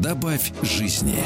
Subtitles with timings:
[0.00, 1.16] Добавь жизни.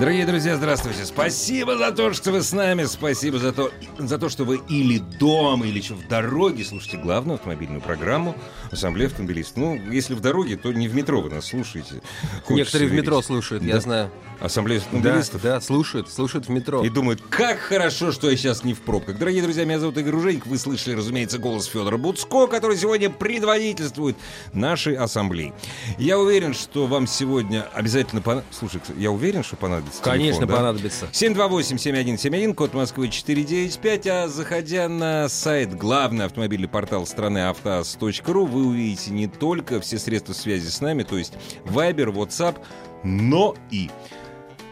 [0.00, 1.04] Дорогие друзья, здравствуйте.
[1.04, 2.82] Спасибо за то, что вы с нами.
[2.84, 7.36] Спасибо за то, за то что вы или дома, или еще в дороге слушаете главную
[7.36, 8.34] автомобильную программу
[8.72, 9.56] Ассамблея автомобилистов.
[9.58, 12.02] Ну, если в дороге, то не в метро вы нас слушаете.
[12.42, 13.04] Хочется Некоторые в верить.
[13.06, 13.80] метро слушают, я Да.
[13.80, 14.10] знаю.
[14.40, 15.42] Ассамблея Да, автомобилистов.
[15.42, 16.82] да, слушают, слушают в метро.
[16.84, 19.16] И думают, как хорошо, что я сейчас не в пробках.
[19.16, 20.44] Дорогие друзья, меня зовут Игорь Уженик.
[20.46, 24.16] Вы слышали, разумеется, голос Федора Буцко, который сегодня предводительствует
[24.52, 25.54] нашей ассамблеи.
[25.98, 28.58] Я уверен, что вам сегодня обязательно понадобится...
[28.58, 30.56] Слушай, я уверен, что понадобится Конечно, телефон, да?
[30.56, 31.06] понадобится.
[31.12, 34.06] 728-7171, код Москвы 495.
[34.06, 40.32] А заходя на сайт, главный автомобильный портал страны автоаз.ру, вы увидите не только все средства
[40.32, 41.34] связи с нами, то есть
[41.66, 42.56] Viber, WhatsApp,
[43.02, 43.90] но и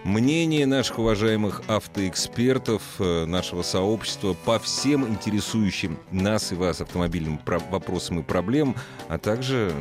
[0.05, 7.59] мнение наших уважаемых автоэкспертов, э, нашего сообщества по всем интересующим нас и вас автомобильным про-
[7.59, 8.75] вопросам и проблемам,
[9.09, 9.73] а также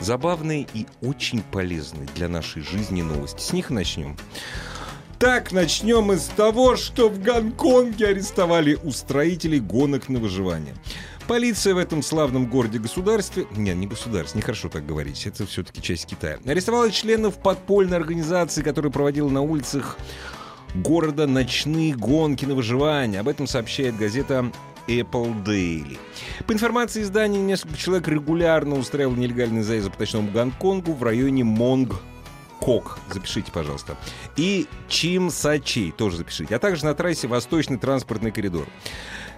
[0.00, 3.40] забавные и очень полезные для нашей жизни новости.
[3.40, 4.16] С них начнем.
[5.18, 10.74] Так, начнем мы с того, что в Гонконге арестовали устроителей гонок на выживание.
[11.28, 13.46] Полиция в этом славном городе-государстве...
[13.54, 16.38] Не, не государство, нехорошо так говорить, это все-таки часть Китая.
[16.46, 19.98] Арестовала членов подпольной организации, которая проводила на улицах
[20.74, 23.20] города ночные гонки на выживание.
[23.20, 24.50] Об этом сообщает газета
[24.90, 25.98] Apple Daily.
[26.46, 31.94] По информации издания, несколько человек регулярно устраивал нелегальный заезд по ночному Гонконгу в районе Монг
[32.60, 33.96] Кок, запишите, пожалуйста.
[34.36, 36.54] И Чим Сачей, тоже запишите.
[36.54, 38.66] А также на трассе Восточный транспортный коридор.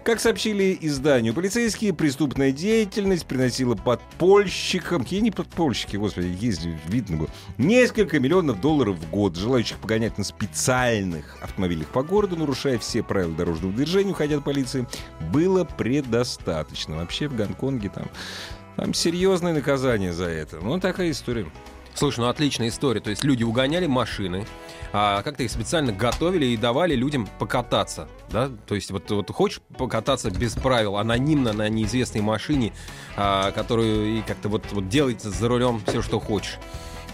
[0.04, 7.28] Как сообщили изданию, полицейские преступная деятельность приносила подпольщикам, какие не подпольщики, господи, ездили, видно было,
[7.56, 9.36] несколько миллионов долларов в год.
[9.36, 14.88] Желающих погонять на специальных автомобилях по городу, нарушая все правила дорожного движения, уходя от полиции,
[15.32, 16.96] было предостаточно.
[16.96, 18.10] Вообще в Гонконге там,
[18.74, 20.58] там серьезное наказание за это.
[20.60, 21.46] Ну, такая история.
[21.94, 23.00] Слушай, ну отличная история.
[23.00, 24.46] То есть люди угоняли машины,
[24.92, 28.08] а как-то их специально готовили и давали людям покататься.
[28.30, 28.50] Да?
[28.66, 32.72] То есть вот, вот хочешь покататься без правил, анонимно на неизвестной машине,
[33.16, 36.58] а, которую и как-то вот, вот делать за рулем все, что хочешь.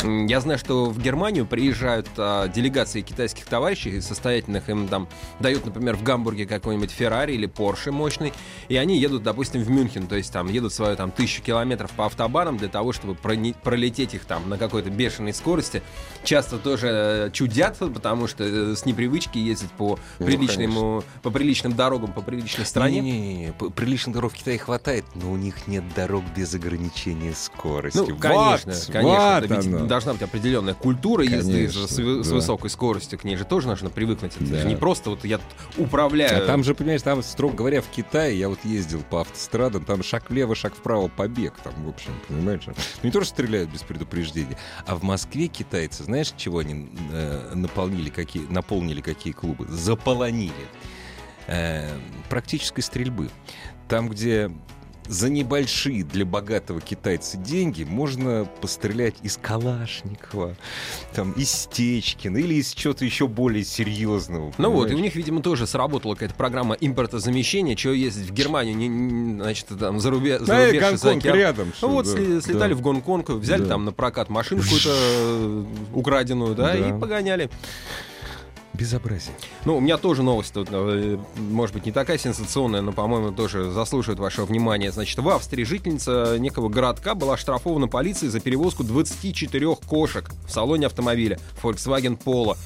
[0.05, 5.09] Я знаю, что в Германию приезжают а, делегации китайских товарищей состоятельных, им там
[5.41, 8.33] дают, например, в Гамбурге какой-нибудь Феррари или Порше мощный,
[8.69, 12.07] и они едут, допустим, в Мюнхен, то есть там едут свою там тысячу километров по
[12.07, 15.83] автобанам для того, чтобы пролететь их там на какой-то бешеной скорости.
[16.23, 21.73] Часто тоже э, чудят, потому что э, с непривычки ездить по, Ну, приличному, по приличным
[21.75, 23.01] дорогам, по приличной стране.
[23.01, 27.99] Не-не-не, п- приличных дорог в Китае хватает, но у них нет дорог без ограничения скорости.
[27.99, 29.39] Ну, конечно, Вот, конечно.
[29.49, 29.88] вот оно.
[29.89, 32.35] Должна быть определенная культура езды Конечно, с, вы- с да.
[32.35, 33.19] высокой скоростью.
[33.19, 34.33] К ней же тоже нужно привыкнуть.
[34.37, 34.61] Это Да.
[34.61, 35.41] же не просто вот я
[35.77, 36.45] управляю.
[36.45, 40.03] А там же, понимаешь, там, строго говоря, в Китае, я вот ездил по автострадам, там
[40.03, 42.63] шаг влево, шаг вправо, побег там, в общем, понимаешь?
[42.67, 44.57] Ну, не то, что стреляют без предупреждения.
[44.87, 49.67] А в Москве китайцы, знаешь, чего они э, наполнили, какие, наполнили какие клубы?
[49.69, 50.53] Заполонили.
[51.47, 51.89] Э,
[52.29, 53.31] практической стрельбы.
[53.89, 54.51] Там, где
[55.09, 60.55] за небольшие для богатого китайца деньги можно пострелять из Калашникова,
[61.15, 64.53] там, из Стечкина или из чего-то еще более серьезного.
[64.59, 65.05] Ну вот, и у понимаешь?
[65.05, 69.99] них, видимо, тоже сработала какая-то программа импортозамещения, чего ездить в Германию, не, не- значит, там,
[70.01, 71.37] за, рубе, за и рубеж за Гонконг океан.
[71.37, 71.73] рядом.
[71.83, 72.77] Ну вот, да, слетали да.
[72.77, 73.69] в Гонконг, взяли Да.
[73.69, 75.65] там на прокат машину какую-то э,
[75.95, 76.77] украденную, да, Да.
[76.77, 77.51] и погоняли.
[78.79, 79.35] Безобразие.
[79.65, 83.73] Ну, у меня тоже новость тут, э, может быть, не такая сенсационная, но, по-моему, тоже
[83.73, 84.93] заслуживает вашего внимания.
[84.93, 90.87] Значит, в Австрии жительница некого городка была оштрафована полицией за перевозку 24 кошек в салоне
[90.87, 92.57] автомобиля Volkswagen Polo.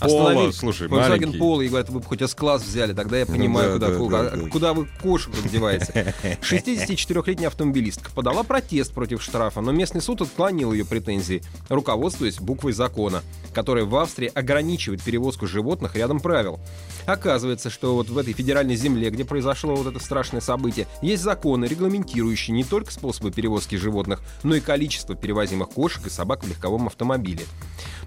[0.00, 1.38] Остановили слушай, Volkswagen маленький.
[1.38, 3.98] Polo и говорят, вы бы хоть S-класс взяли, тогда я Ну понимаю, да, куда, да,
[3.98, 4.50] куда, да, да.
[4.50, 6.14] куда вы кошек деваете.
[6.40, 13.22] 64-летняя автомобилистка подала протест против штрафа, но местный суд отклонил ее претензии, руководствуясь буквой закона,
[13.52, 16.60] которая в Австрии ограничивает перевозку животных рядом правил.
[17.06, 21.64] Оказывается, что вот в этой федеральной земле, где произошло вот это страшное событие, есть законы,
[21.64, 26.86] регламентирующие не только способы перевозки животных, но и количество перевозимых кошек и собак в легковом
[26.86, 27.42] автомобиле.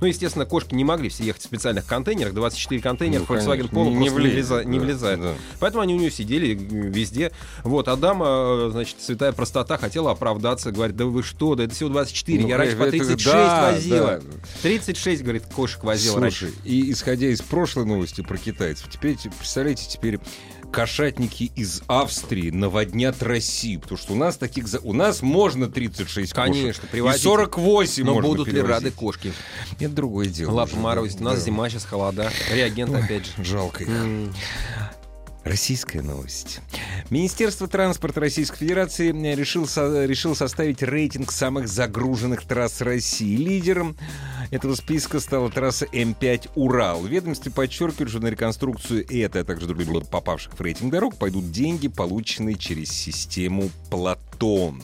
[0.01, 3.89] Ну, естественно, кошки не могли все ехать в специальных контейнерах, 24 контейнера Ну, Volkswagen Polo
[3.89, 5.21] не не, влеза- не да, влезает.
[5.21, 5.33] да.
[5.59, 7.31] Поэтому они у нее сидели везде.
[7.63, 11.73] Вот, а дама, э, значит, святая простота хотела оправдаться, говорит, да вы что, да это
[11.73, 14.21] всего 24, Ну, я раньше по это- 36 да, возила.
[14.21, 14.21] да.
[14.63, 16.51] 36, говорит, говорит, кошек возил Слушай, раньше.
[16.63, 20.19] и исходя из прошлой новости про китайцев, теперь, те- представляете, теперь
[20.71, 24.67] кошатники из Австрии наводнят Россию, потому что у нас таких...
[24.67, 26.53] за- У нас можно 36 кошек.
[26.53, 27.23] Конечно, И привозите.
[27.23, 28.73] 48 Но можно будут ли перевозить.
[28.73, 29.33] рады кошки?
[29.79, 30.63] Это другое дело.
[30.63, 31.21] Уже, морозить.
[31.21, 31.41] У нас да.
[31.45, 32.29] зима сейчас, холода.
[32.51, 33.43] Реагент опять же.
[33.43, 33.89] Жалко их.
[33.89, 34.33] М.
[35.45, 36.59] Российская новость.
[37.11, 43.37] Министерство транспорта Российской Федерации решил, со- решил составить рейтинг самых загруженных трасс России.
[43.37, 43.95] Лидером
[44.49, 47.05] этого списка стала трасса М5 «Урал».
[47.05, 51.89] Ведомстве подчеркивают, что на реконструкцию этой, а также других попавших в рейтинг дорог пойдут деньги,
[51.89, 54.81] полученные через систему «Платон».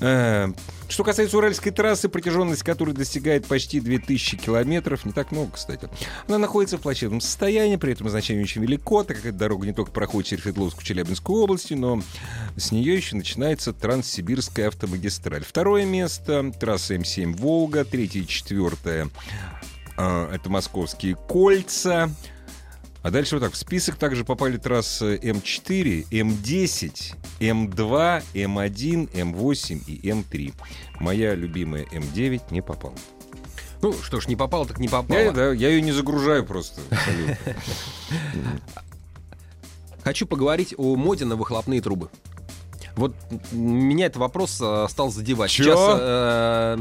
[0.00, 0.52] Э,
[0.88, 5.88] Что касается Уральской трассы, протяженность которой достигает почти 2000 километров, не так много, кстати.
[6.28, 9.72] Она находится в плачевном состоянии, при этом значение очень велико, так как эта дорога не
[9.72, 12.02] только проходит через Свердловскую, Челябинскую области, но
[12.56, 15.44] с нее еще начинается Транссибирская автомагистраль.
[15.44, 19.08] Второе место— трасса М7 «Волга», третье и четвертое
[19.96, 22.10] э, это московские кольца.
[23.06, 23.52] А дальше вот так.
[23.52, 30.52] В список также попали трассы М4, М10, М2, М1, М8 и М3.
[30.98, 32.96] Моя любимая М9 не попала.
[33.80, 35.20] Ну что ж, не попало, так не попало.
[35.20, 36.80] Я, да, я ее не загружаю просто.
[40.02, 42.10] Хочу поговорить о моде на выхлопные трубы.
[42.96, 43.14] Вот
[43.52, 45.50] меня этот вопрос э, стал задевать.
[45.50, 45.64] Чё?
[45.64, 46.76] Сейчас э,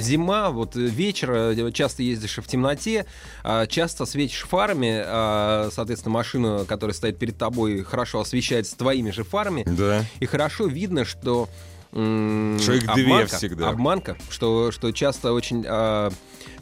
[0.00, 3.06] зима, вот э, вечер, э, часто ездишь в темноте,
[3.44, 9.22] а, часто светишь фарами, а, соответственно, машина, которая стоит перед тобой, хорошо освещается твоими же
[9.22, 10.04] фарами, Да.
[10.18, 11.48] и хорошо видно, что
[11.92, 13.68] Что их две обманка, всегда.
[13.68, 16.10] Обманка, что, что часто очень а,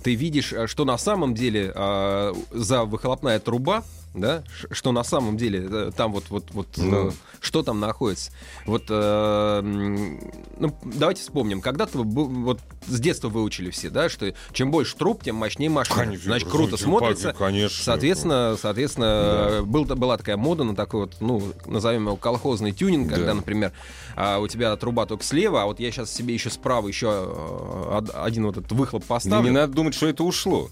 [0.02, 3.82] ты видишь, что на самом деле а, за выхлопная труба,
[4.14, 7.08] да, что на самом деле э, там вот вот вот Ну.
[7.08, 8.32] э, что там находится.
[8.66, 14.96] Вот э, ну давайте вспомним, когда-то вот с детства выучили все, да, что чем больше
[14.96, 15.96] труб, тем мощнее машина.
[16.04, 17.32] Конечно, Значит, круто смотрится.
[17.32, 17.84] конечно.
[17.84, 23.16] Соответственно, соответственно, был, была такая мода на такой вот, ну, назовем его колхозный тюнинг, Да.
[23.16, 23.72] когда, например,
[24.16, 27.96] а, у тебя труба только слева, а вот я сейчас себе еще справа еще э,
[27.98, 29.50] од- один вот этот выхлоп Не, поставлю.
[29.50, 30.68] не надо думать, что это ушло.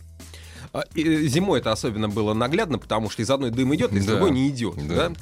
[0.73, 4.12] А, э, Зимой это особенно было наглядно, потому что из одной дым идет, из Да.
[4.12, 4.75] другой не идет.
[4.87, 5.09] Да.
[5.09, 5.12] Да.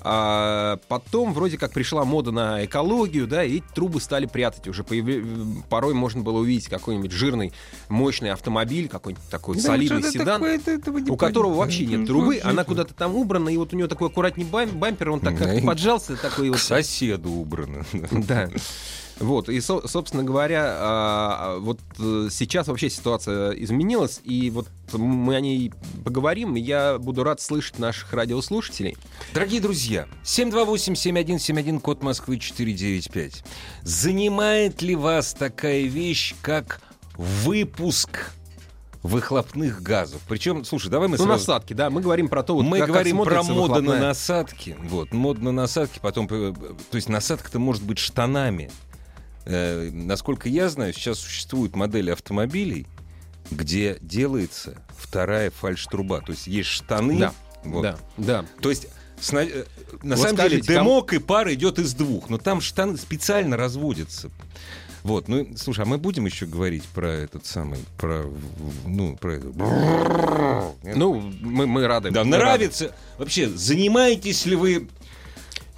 [0.00, 4.68] А потом вроде как пришла мода на экологию, да, и трубы стали прятать.
[4.68, 5.24] Уже появля-
[5.68, 7.52] порой можно было увидеть какой-нибудь жирный,
[7.88, 10.26] мощный автомобиль, какой-нибудь такой солидный Да, это седан.
[10.40, 10.54] такое?
[10.56, 11.58] Это- этого У которого понятно.
[11.64, 15.10] вообще нет трубы, она куда-то там убрана, и вот у него такой аккуратный бам- бампер,
[15.10, 16.60] он так как поджался, такой К вот.
[16.60, 17.84] соседу убрано.
[18.12, 18.48] Да.
[19.20, 20.76] Вот, и, со- собственно говоря, а,
[21.56, 25.72] а, вот э, сейчас вообще ситуация изменилась, и вот мы о ней
[26.04, 28.96] поговорим, и я буду рад слышать наших радиослушателей.
[29.34, 33.44] Дорогие друзья, 728-7171, код Москвы 495.
[33.82, 36.80] Занимает ли вас такая вещь, как
[37.16, 38.30] выпуск
[39.02, 40.20] выхлопных газов?
[40.28, 41.40] Причем, слушай, давай мы Ну, сразу...
[41.40, 43.80] насадки, да, мы говорим про то, вот, мы как- как говорим про смотрится моду на
[43.80, 44.00] выхлопная.
[44.08, 44.76] насадки.
[44.84, 46.26] Вот, мода на насадки, потом...
[46.30, 46.52] э,
[46.90, 48.70] То есть насадка-то может быть штанами.
[49.50, 52.86] Э, насколько я знаю, сейчас существуют модели автомобилей,
[53.50, 56.20] где делается вторая фальш-труба.
[56.20, 57.18] То есть есть штаны.
[57.18, 57.34] Да,
[57.64, 57.82] вот.
[57.82, 58.44] да, да.
[58.60, 59.64] То есть сна- э,
[60.02, 62.98] на Вот самом деле скажите, кому- дымок и пар идет из двух, но там штаны
[62.98, 64.30] специально разводятся.
[65.02, 68.24] Вот, ну, слушай, а мы будем еще говорить про этот самый, про,
[68.84, 69.36] ну, про...
[69.36, 69.48] это-
[70.96, 72.10] Ну, мы, мы рады.
[72.10, 72.44] Да, мы рады.
[72.44, 72.94] нравится.
[73.16, 74.88] Вообще, занимаетесь ли вы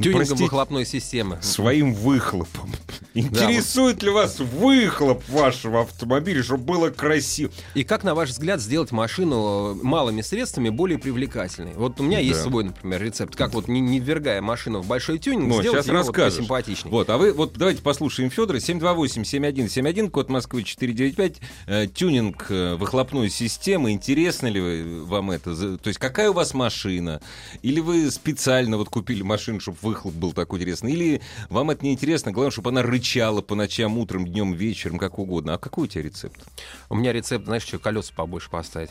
[0.02, 1.38] Тюнингом простите, выхлопной системы.
[1.42, 2.72] своим выхлопом?
[3.14, 7.50] Интересует ли вас выхлоп вашего автомобиля, чтобы было красиво?
[7.74, 11.72] И как, на ваш взгляд, сделать машину малыми средствами более привлекательной?
[11.74, 12.48] Вот у меня есть Да.
[12.50, 15.86] свой, например, рецепт, как вот не, не ввергая машину в большой тюнинг, Ну, сделать сейчас
[15.86, 16.34] ее вот расскажешь.
[16.38, 16.90] посимпатичней.
[16.90, 18.58] Вот, а вы, вот давайте послушаем Федора.
[18.58, 21.36] 728-7171, код Москвы 495.
[21.66, 23.92] Э, тюнинг э, выхлопной системы.
[23.92, 25.76] Интересно ли вы- вам это?
[25.78, 27.20] То есть какая у вас машина?
[27.62, 30.92] Или вы специально вот купили машину, чтобы выхлоп был такой интересный?
[30.92, 32.32] Или вам это не интересно?
[32.32, 35.54] Главное, чтобы она рычала по ночам, утром, днем, вечером, как угодно.
[35.54, 36.40] А какой у тебя рецепт?
[36.88, 38.90] У меня рецепт, знаешь, что колеса побольше поставить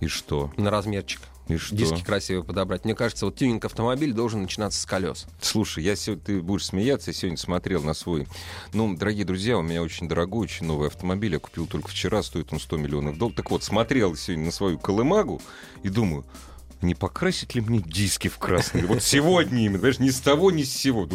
[0.00, 0.52] И что?
[0.56, 1.20] на размерчик.
[1.48, 1.76] И что?
[1.76, 2.84] Диски красивые подобрать.
[2.84, 5.26] Мне кажется, вот тюнинг автомобиля должен начинаться с колес.
[5.40, 8.26] Слушай, я сегодня, ты будешь смеяться, я сегодня смотрел на свой...
[8.72, 12.52] Ну, дорогие друзья, у меня очень дорогой, очень новый автомобиль, я купил только вчера, стоит
[12.52, 13.36] он 100 миллионов долларов.
[13.36, 15.40] Так вот, смотрел сегодня на свою колымагу
[15.84, 16.24] и думаю,
[16.82, 18.82] не покрасить ли мне диски в красный?
[18.84, 21.08] Вот сегодня именно, понимаешь, ни с того, ни с сего.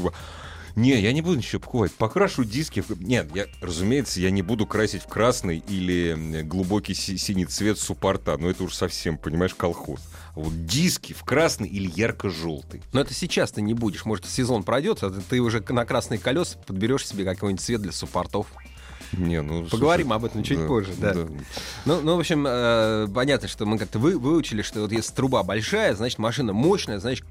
[0.75, 1.91] Не, я не буду ничего покупать.
[1.91, 2.83] Покрашу диски.
[2.99, 8.37] Нет, я, разумеется, я не буду красить в красный или глубокий си- синий цвет суппорта.
[8.37, 9.99] Но это уж совсем, понимаешь, колхоз.
[10.33, 12.81] А вот диски в красный или ярко-желтый.
[12.93, 14.05] Но это сейчас ты не будешь.
[14.05, 18.47] Может, сезон пройдет, а ты уже на красные колеса подберешь себе какой-нибудь цвет для суппортов.
[19.13, 21.13] Не, ну, Поговорим слушай, об этом чуть да, позже, да.
[21.85, 25.43] Ну, ну, в общем, э, понятно, что мы как-то вы, выучили, что вот если труба
[25.43, 27.25] большая, значит машина мощная, значит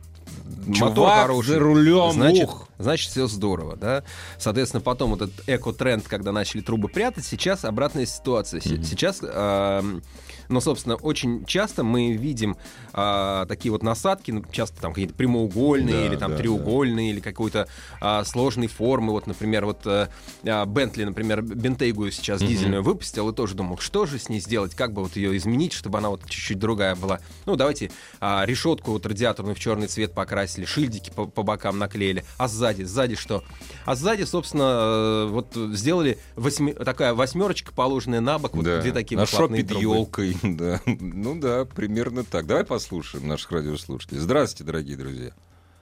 [0.67, 1.49] мотор Чувак хороший.
[1.49, 2.69] за рулем, значит, ух.
[2.79, 4.03] значит, все здорово, да.
[4.39, 8.61] Соответственно, потом этот эко-тренд, когда начали трубы прятать, сейчас обратная ситуация.
[8.61, 10.03] Се- Сейчас, эм,
[10.49, 12.57] ну, собственно, очень часто мы видим
[12.93, 17.21] а, такие вот насадки, ну, часто там какие-то прямоугольные Да, или там да, треугольные или
[17.21, 17.69] какой-то
[18.01, 19.13] а, сложной формы.
[19.13, 20.09] Вот, например, вот э,
[20.45, 24.75] а, Бентли, например, Бентейгу сейчас дизельную выпустил и тоже думал, что же с ней сделать,
[24.75, 27.21] как бы вот ее изменить, чтобы она вот чуть-чуть другая была.
[27.47, 32.25] Ну, давайте а, решетку вот радиаторную в черный цвет покрасили, шильдики по, по бокам наклеили.
[32.39, 33.43] А сзади, сзади что?
[33.85, 38.81] А сзади, собственно, э, вот сделали восьми- такая восьмерочка, положенная на бок, вот Да.
[38.81, 39.83] две такие выхлопные трубы.
[39.83, 40.81] елкой, да.
[40.87, 42.47] Ну да, примерно так.
[42.47, 44.21] Давай послушаем наших радиослушателей.
[44.21, 45.31] Здравствуйте, дорогие друзья.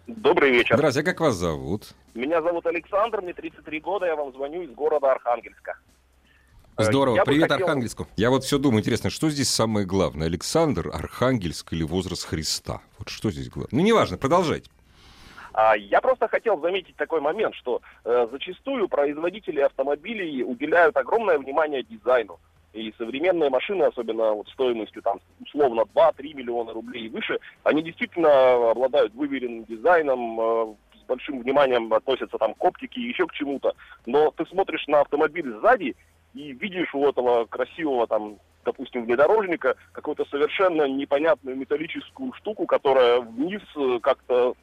[0.06, 0.74] Добрый вечер.
[0.76, 1.88] Здравствуйте, а как вас зовут?
[2.14, 5.78] Меня зовут Александр, мне 33 года, я вам звоню из города Архангельска.
[6.78, 7.16] Э, Здорово.
[7.16, 8.06] я Привет хотел- Архангельску.
[8.16, 10.28] Я вот все думаю, интересно, что здесь самое главное?
[10.28, 12.80] Александр, Архангельск или возраст Христа?
[12.98, 13.70] Вот что здесь главное?
[13.72, 14.70] Ну, неважно, продолжайте.
[15.52, 21.82] А, Я просто хотел заметить такой момент, что э, зачастую производители автомобилей уделяют огромное внимание
[21.82, 22.38] дизайну.
[22.74, 28.70] И современные машины, особенно вот стоимостью там условно 2-3 миллиона рублей и выше, они действительно
[28.70, 33.72] обладают выверенным дизайном, э, с большим вниманием относятся там к оптике и еще к чему-то.
[34.06, 35.96] Но ты смотришь на автомобиль сзади
[36.38, 43.62] и видишь у этого красивого там допустим, внедорожника, какую-то совершенно непонятную металлическую штуку, которая вниз
[43.76, 44.54] э, как-то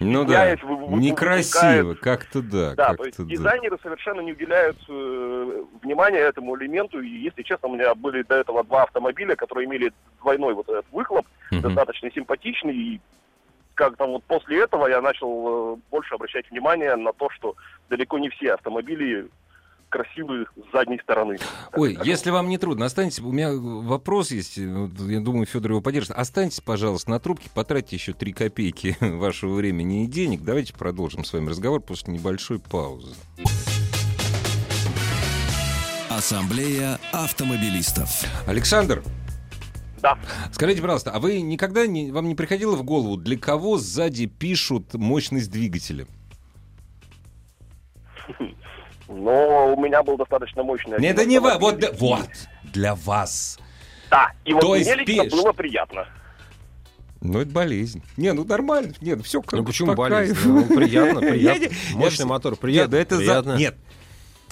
[0.00, 3.24] Ну да, Меняет, вы- вы- некрасиво, как-то да, Да, то есть да.
[3.24, 7.02] дизайнеры совершенно не уделяют э, внимания этому элементу.
[7.02, 10.86] И, если честно, у меня были до этого два автомобиля, которые имели двойной вот этот
[10.90, 11.60] выхлоп, Мгм.
[11.62, 12.74] достаточно симпатичный.
[12.74, 13.00] И
[13.74, 17.54] как-то вот после этого я начал э, больше обращать внимание на то, что
[17.90, 19.28] далеко не все автомобили
[19.92, 21.36] красивые с задней стороны.
[21.74, 23.20] Ой, если вам не трудно, останьтесь.
[23.20, 24.56] У меня вопрос есть.
[24.56, 26.12] Я думаю, Федор его поддержит.
[26.12, 30.42] Останьтесь, пожалуйста, на трубке, потратьте еще три копейки вашего времени и денег.
[30.42, 33.14] Давайте продолжим с вами разговор после небольшой паузы.
[36.10, 38.08] Ассамблея автомобилистов.
[38.46, 39.02] Александр,
[40.00, 40.18] Да.
[40.52, 44.94] скажите, пожалуйста, а вы никогда не, вам не приходило в голову, для кого сзади пишут
[44.94, 46.06] мощность двигателя?
[49.14, 50.92] Но у меня был достаточно мощный...
[50.92, 52.28] Не, один это не вы, вот, для- вот,
[52.64, 53.58] для вас.
[54.10, 55.38] Да, и вот То есть мне лично пишешь.
[55.42, 56.06] было приятно.
[57.20, 58.02] Ну, это болезнь.
[58.16, 58.94] Не, ну нормально.
[59.00, 60.34] Нет, все как Ну почему по болезнь?
[60.34, 60.48] кайфу.
[60.48, 61.68] Ну, приятно, приятно.
[61.92, 62.96] Мощный мотор, Нет, приятно.
[62.96, 63.56] ну это за- приятно.
[63.56, 63.76] Нет,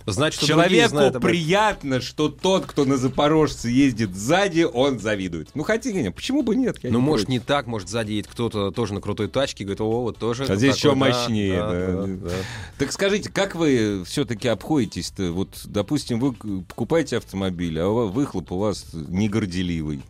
[0.07, 5.50] Значит, Человеку знают приятно, что тот, кто на Запорожце ездит сзади, он завидует.
[5.54, 6.78] Ну, хотя нет, почему бы нет?
[6.83, 7.40] Ну, не может, против.
[7.40, 10.45] не так, может, сзади едет кто-то тоже на крутой тачке, говорит, о, вот тоже.
[10.45, 12.07] А здесь еще да, мощнее, да, да.
[12.07, 12.35] да, да.
[12.78, 15.33] Так скажите, как вы все-таки обходитесь-то?
[15.33, 20.02] Вот, допустим, вы покупаете автомобиль, а выхлоп у вас не горделивый.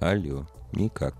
[0.00, 1.14] Алло, никак.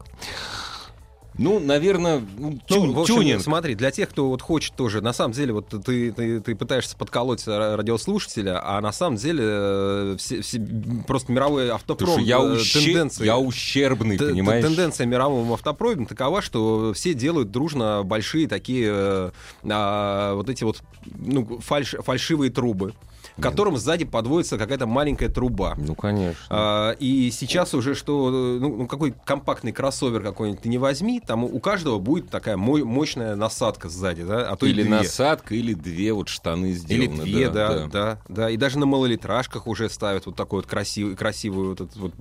[1.37, 3.43] Ну, наверное, ну, тюн- в общем, тюнинг.
[3.43, 6.97] смотри, для тех, кто вот хочет тоже, на самом деле, вот ты, ты, ты пытаешься
[6.97, 10.61] подколоть ра- радиослушателя, а на самом деле э, все, все-
[11.09, 14.65] просто мировой автопром, я, э, тенденции- я ущербный, Т- т- понимаешь?
[14.65, 19.31] Тенденция мирового автопрома такова, что все делают дружно большие такие э,
[19.69, 20.83] а, вот эти вот
[21.19, 22.95] ну, фальш- фальшивые трубы,
[23.37, 25.75] к которым сзади подводится какая-то маленькая труба.
[25.77, 26.37] Ну, конечно.
[26.51, 31.45] А, и сейчас уже что, ну, ну, какой компактный кроссовер какой-нибудь ты не возьми, там
[31.45, 36.13] у каждого будет такая мо- мощная насадка сзади, да, а то или насадка, или две
[36.13, 37.23] вот штаны Или сделаны.
[37.25, 41.69] две, да, да, да, И даже на малолитражках уже ставят вот такой вот красивый, красивый
[41.69, 42.13] вот этот вот,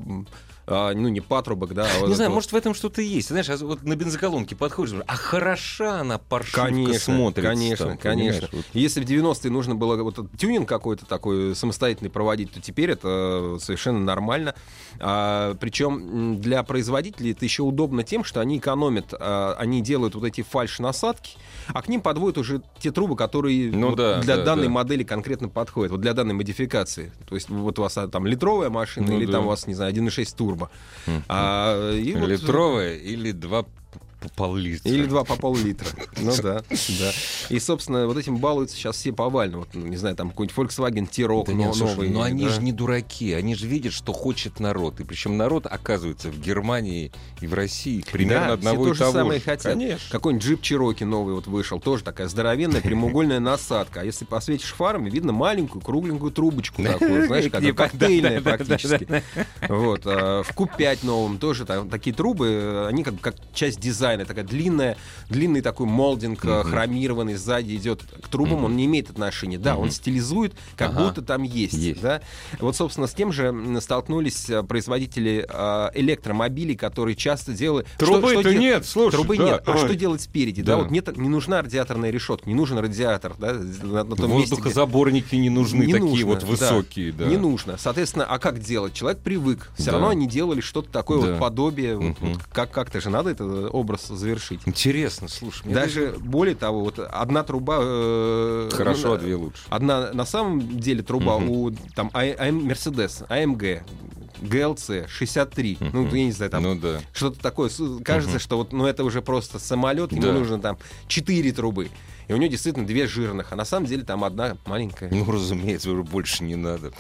[0.66, 1.86] а, ну не патрубок, да.
[2.02, 2.36] а Не знаю, вот.
[2.36, 3.30] может в этом что-то есть.
[3.30, 7.50] Знаешь, а вот на бензоколонке подходишь, а хороша она паршивка Конечно, смотрится.
[7.50, 8.48] конечно, там, конечно.
[8.52, 8.66] вот.
[8.74, 14.00] Если в 90-е нужно было вот тюнинг какой-то такой самостоятельный проводить, то теперь это совершенно
[14.00, 14.56] нормально.
[15.00, 20.24] А, причем для производителей это еще удобно тем, что они экономят, а, они делают вот
[20.24, 24.44] эти фальш-насадки, а к ним подводят уже те трубы, которые Ну вот да, для да,
[24.46, 24.70] данной да.
[24.72, 27.12] модели конкретно подходят, вот для данной модификации.
[27.28, 29.34] То есть вот у вас а, там литровая машина Ну или да.
[29.34, 30.70] там у вас, не знаю, 1.6 турбо.
[31.28, 33.66] А, и вот- Литровая или два
[34.24, 34.90] по пол-литра.
[34.90, 35.88] или два по пол-литра.
[36.18, 37.12] Ну да, да.
[37.50, 39.60] И, собственно, вот этим балуются сейчас все повально.
[39.60, 42.10] Вот, ну, не знаю, там какой-нибудь Volkswagen T-Roc Да нет, слушай, новый.
[42.10, 42.50] но они да.
[42.52, 45.00] же не дураки, они же видят, что хочет народ.
[45.00, 47.12] И причем народ, оказывается, в Германии
[47.42, 49.46] и в России примерно Да, одного все и то того же самое же.
[49.46, 49.74] хотят.
[49.74, 50.10] Конечно.
[50.12, 54.02] Какой-нибудь джип Чироки новый вот вышел, тоже такая здоровенная прямоугольная насадка.
[54.02, 59.24] А если посветишь фарами, видно маленькую кругленькую трубочку такую, знаешь, как Не, коктейльная практически.
[59.68, 60.02] Вот.
[60.06, 64.98] а В Q5 новом тоже такие трубы, они как, как часть дизайна дизайна, такая длинная,
[65.30, 66.70] длинный такой молдинг э, Мгм.
[66.72, 68.66] хромированный сзади идет к трубам, Мгм.
[68.66, 69.58] он не имеет отношения.
[69.58, 69.92] Да, он Мгм.
[69.92, 71.06] стилизует, как Ага.
[71.08, 71.74] будто там есть.
[71.74, 72.02] Есть.
[72.02, 72.22] Да?
[72.60, 77.88] Вот, собственно, с тем же столкнулись э, производители э, электромобилей, которые часто делают...
[77.98, 79.16] Трубы-то нет, слушай.
[79.16, 79.44] Трубы да.
[79.44, 79.64] нет.
[79.66, 79.78] А Ой.
[79.78, 80.62] что делать спереди?
[80.62, 80.78] Да, Да.
[80.84, 84.64] вот нет, не нужна радиаторная решетка, не нужен радиатор, да, на, на том месте, где-
[84.64, 86.46] Воздухозаборники не нужны, Не такие нужно, вот да.
[86.48, 87.12] высокие.
[87.12, 87.26] Да.
[87.26, 87.78] Не нужно.
[87.78, 88.94] Соответственно, а как делать?
[88.94, 89.70] Человек привык.
[89.76, 89.92] Все Да.
[89.94, 91.28] равно они делали что-то такое Да.
[91.32, 91.96] вот подобие.
[91.98, 92.34] Вот- Мгм.
[92.34, 94.62] вот как как-то же надо этот образ завершить.
[94.66, 95.66] Интересно, слушай.
[95.66, 97.78] мне Даже более того, вот одна труба.
[97.82, 99.62] э, Хорошо, ну, а две лучше.
[99.70, 101.50] Одна на самом деле труба Мгм.
[101.50, 103.84] у там А- АМ Мерседес, АМГ,
[104.42, 105.78] ГЛЦ 63.
[105.94, 107.00] Ну, я не знаю, там Ну да.
[107.14, 107.70] что-то такое.
[108.04, 110.34] Кажется, что вот, ну, это уже просто самолет, ему Да.
[110.34, 111.90] нужно там 4 трубы.
[112.28, 115.10] И у него действительно две жирных, а на самом деле там одна маленькая.
[115.12, 116.92] Ну, разумеется, уже больше не надо.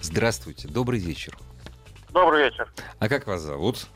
[0.00, 1.36] Здравствуйте, добрый вечер.
[2.12, 2.72] Добрый вечер.
[3.00, 3.86] А как вас зовут?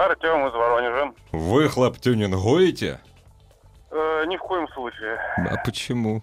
[0.00, 1.12] Артем из Воронежа.
[1.32, 3.00] Выхлоп тюнингуете?
[3.90, 5.18] Э, ни в коем случае.
[5.36, 6.22] А почему?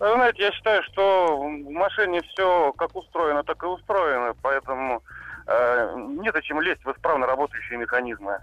[0.00, 5.00] Вы знаете, я считаю, что в машине все как устроено, так и устроено, поэтому
[5.46, 8.38] не зачем лезть в исправно работающие механизмы.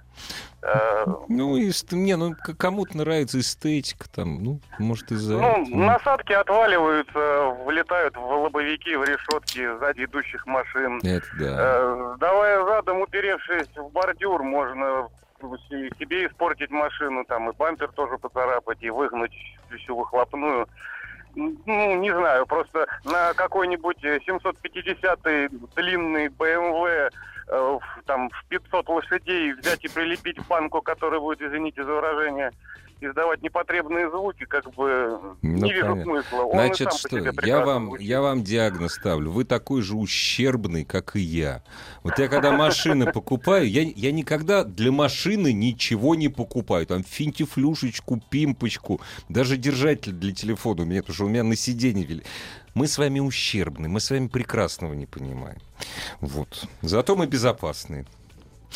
[0.62, 5.76] Э, Ну, эст- не, ну кому-то нравится эстетика, там, ну, может, из-за ну, этого.
[5.76, 11.00] насадки отваливаются, влетают в лобовики, в решетки сзади идущих машин.
[11.04, 11.56] Это да.
[11.60, 15.08] Э, давая задом, уперевшись в бордюр, можно
[15.70, 19.34] се- себе испортить машину, там и бампер тоже поцарапать, и выгнуть
[19.76, 20.68] всю выхлопную.
[21.34, 26.91] Ну, не знаю, просто на какой-нибудь э, 750-й длинный BMW э,
[28.64, 32.52] 500 лошадей взять и прилепить банку, которая будет, извините за выражение,
[33.04, 36.04] издавать непотребные звуки, как бы Ну, не вижу понятно.
[36.04, 36.42] смысла.
[36.44, 38.08] Он Значит, что, я вам, звучит.
[38.08, 39.32] я вам диагноз ставлю.
[39.32, 41.64] Вы такой же ущербный, как и я.
[42.04, 46.86] Вот я когда машины покупаю, я, я никогда для машины ничего не покупаю.
[46.86, 52.06] Там финтифлюшечку, пимпочку, даже держатель для телефона у меня, потому что у меня на сиденье
[52.06, 52.24] вели.
[52.76, 55.58] Мы с вами ущербны, мы с вами прекрасного не понимаем.
[56.22, 56.66] Вот.
[56.84, 58.06] Зато мы безопасные.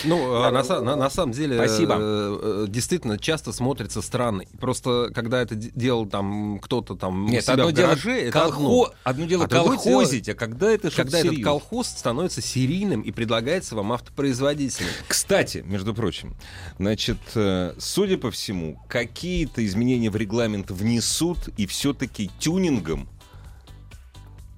[0.03, 1.95] Ну, а на, на- на самом деле, Спасибо.
[1.97, 4.43] э, э, действительно, часто смотрится странно.
[4.59, 8.93] Просто, когда это делал там кто-то там Нет, одно дело, гараже, это колхо- одно.
[9.03, 11.51] одно дело А колхозить, а когда это что-то Когда этот серьезное.
[11.51, 14.89] колхоз становится серийным и предлагается вам автопроизводителем.
[15.07, 16.35] Кстати, между прочим,
[16.77, 23.07] значит, э, судя по всему, какие-то изменения в регламент внесут, и все-таки тюнингом,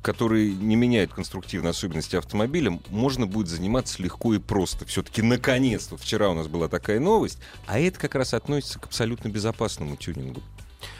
[0.01, 4.85] который не меняет конструктивные особенности автомобиля, можно будет заниматься легко и просто.
[4.85, 9.29] Все-таки наконец-то, вчера у нас была такая новость, а это как раз относится к абсолютно
[9.29, 10.41] безопасному тюнингу.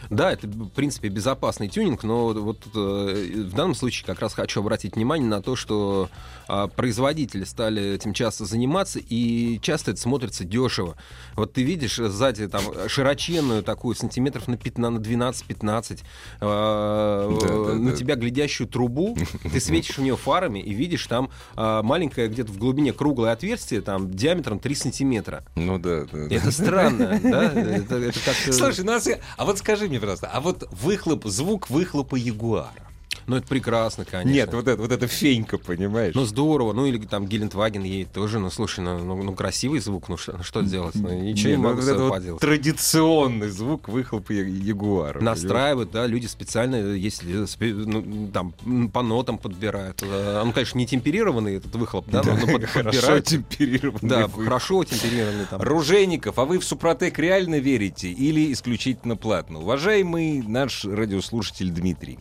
[0.10, 4.62] Да, это, в принципе, безопасный тюнинг, но вот э, в данном случае как раз хочу
[4.62, 6.10] обратить внимание на то, что
[6.48, 10.96] а, производители стали этим часто заниматься, и часто это смотрится дешево.
[11.36, 16.00] Вот ты видишь сзади там широченную такую, сантиметров на 15, на 12-15, э,
[16.40, 17.98] Да, да, на да.
[17.98, 19.18] тебя глядящую трубу,
[19.52, 23.82] ты светишь в нее фарами и видишь там а, маленькое где-то в глубине круглое отверстие,
[23.82, 25.44] там диаметром 3 сантиметра.
[25.56, 26.34] Ну да, да.
[26.34, 27.48] Это странно, да?
[27.68, 29.00] Это, это как-то- Слушай, ну, а
[29.38, 32.87] а вот скажи мне, пожалуйста, а вот выхлоп, звук выхлопа Ягуара.
[33.28, 34.32] Ну, это прекрасно, конечно.
[34.34, 36.16] Нет, вот это, вот это фенька, понимаешь?
[36.16, 36.72] Ну, здорово.
[36.74, 38.40] Ну, или там Гелендваген едет тоже.
[38.40, 40.08] Ну, слушай, ну, ну, ну, красивый звук.
[40.08, 40.96] Ну, что, что делать?
[40.96, 45.20] Ну, ничего не Не, ну, могу вот это вот традиционный звук выхлопа Ягуара.
[45.22, 48.54] Настраивают, да, люди специально, если спе- ну, там
[48.92, 50.02] по нотам подбирают.
[50.04, 54.46] Э, Он, конечно, не темперированный, этот выхлоп, да, но- но под- хорошо темперированный Да, выхлоп.
[54.46, 55.62] хорошо темперированный там.
[55.62, 59.60] Ружейников, а вы в Супротек реально верите или исключительно платно?
[59.60, 62.20] Уважаемый наш радиослушатель Дмитрий,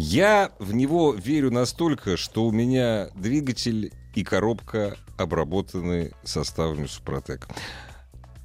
[0.00, 7.48] я в него верю настолько, что у меня двигатель и коробка обработаны составами Супротек.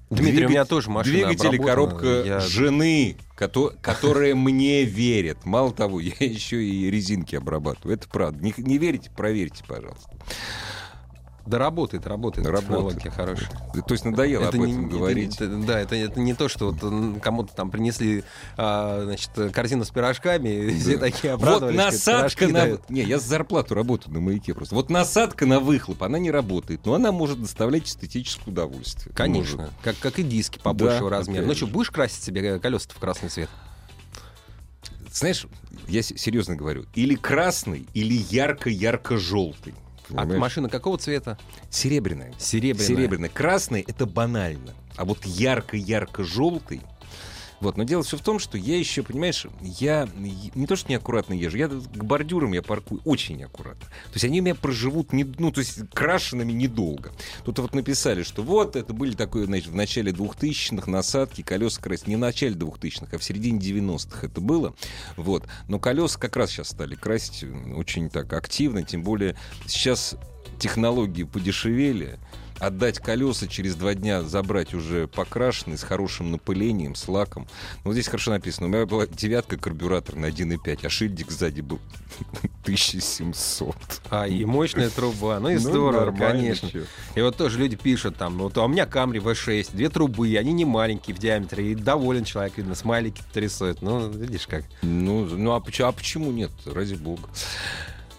[0.09, 5.45] Дмитрий, у меня Двигатель- тоже машина Двигатель и коробка Я- жены, кото- которая мне верит.
[5.45, 7.95] Мало того, я еще и резинки обрабатываю.
[7.97, 8.43] Это правда.
[8.43, 10.09] Не, не верите, проверьте, пожалуйста.
[11.45, 12.47] Да работает, работает.
[12.47, 12.69] Работает.
[12.69, 13.49] Технология хорошая.
[13.73, 15.35] То есть надоело об не- этом это- говорить.
[15.35, 18.23] это- да, это, это не то, что вот кому-то там принесли
[18.57, 21.75] а, значит, корзину с пирожками, и все такие Вот обрадовались.
[21.75, 22.59] говорят, насадка «Пирожки на...
[22.61, 22.89] дают».
[22.89, 24.73] Не, я за зарплату работаю на маяке просто.
[24.73, 29.13] Вот насадка на выхлоп, она не работает, но она может доставлять эстетическое удовольствие.
[29.15, 29.73] Конечно, Может.
[29.83, 31.45] как, как и диски побольшего Да, размера.
[31.45, 33.49] Ну что, будешь красить себе колеса в красный цвет?
[35.13, 35.45] Знаешь,
[35.87, 39.73] я серьезно говорю, или красный, или ярко-ярко-желтый.
[40.09, 40.41] А Понимаешь?
[40.41, 41.37] машина какого цвета?
[41.69, 42.33] Серебряная.
[42.37, 42.87] Серебряная.
[42.87, 43.29] Серебряный.
[43.29, 44.73] Красный— это банально.
[44.97, 46.81] А вот ярко-ярко-желтый
[47.61, 51.33] Вот, но дело все в том, что я еще, понимаешь, я не то что неаккуратно
[51.33, 53.85] езжу, я к бордюрам я паркую очень неаккуратно.
[53.85, 57.11] То есть они у меня проживут, не, ну, то есть крашенными недолго.
[57.43, 62.07] Тут вот написали, что вот это были такое, значит, в начале 2000-х насадки, колеса красить.
[62.07, 64.75] Не в начале 2000-х, а в середине 90-х это было.
[65.15, 65.47] Вот.
[65.67, 70.15] Но колеса как раз сейчас стали красить очень так активно, тем более сейчас
[70.59, 72.19] технологии подешевели,
[72.59, 77.47] отдать колеса через два дня, забрать уже покрашенные, с хорошим напылением, с лаком.
[77.77, 78.67] Ну, вот здесь хорошо написано.
[78.67, 81.79] У меня была девятка карбюратор на 1,5, а шильдик сзади был
[82.63, 83.75] 1700.
[84.09, 85.39] А, и мощная труба.
[85.39, 86.69] Ну и здорово, конечно.
[86.69, 86.83] чё.
[87.15, 90.53] И вот тоже люди пишут там, вот а у меня Камри V6, две трубы, они
[90.53, 93.81] не маленькие в диаметре, и доволен человек, видно, смайлики рисует.
[93.81, 94.63] Ну, видишь как.
[94.81, 96.51] Ну, ну а, почему, а почему нет?
[96.65, 97.29] Ради бога.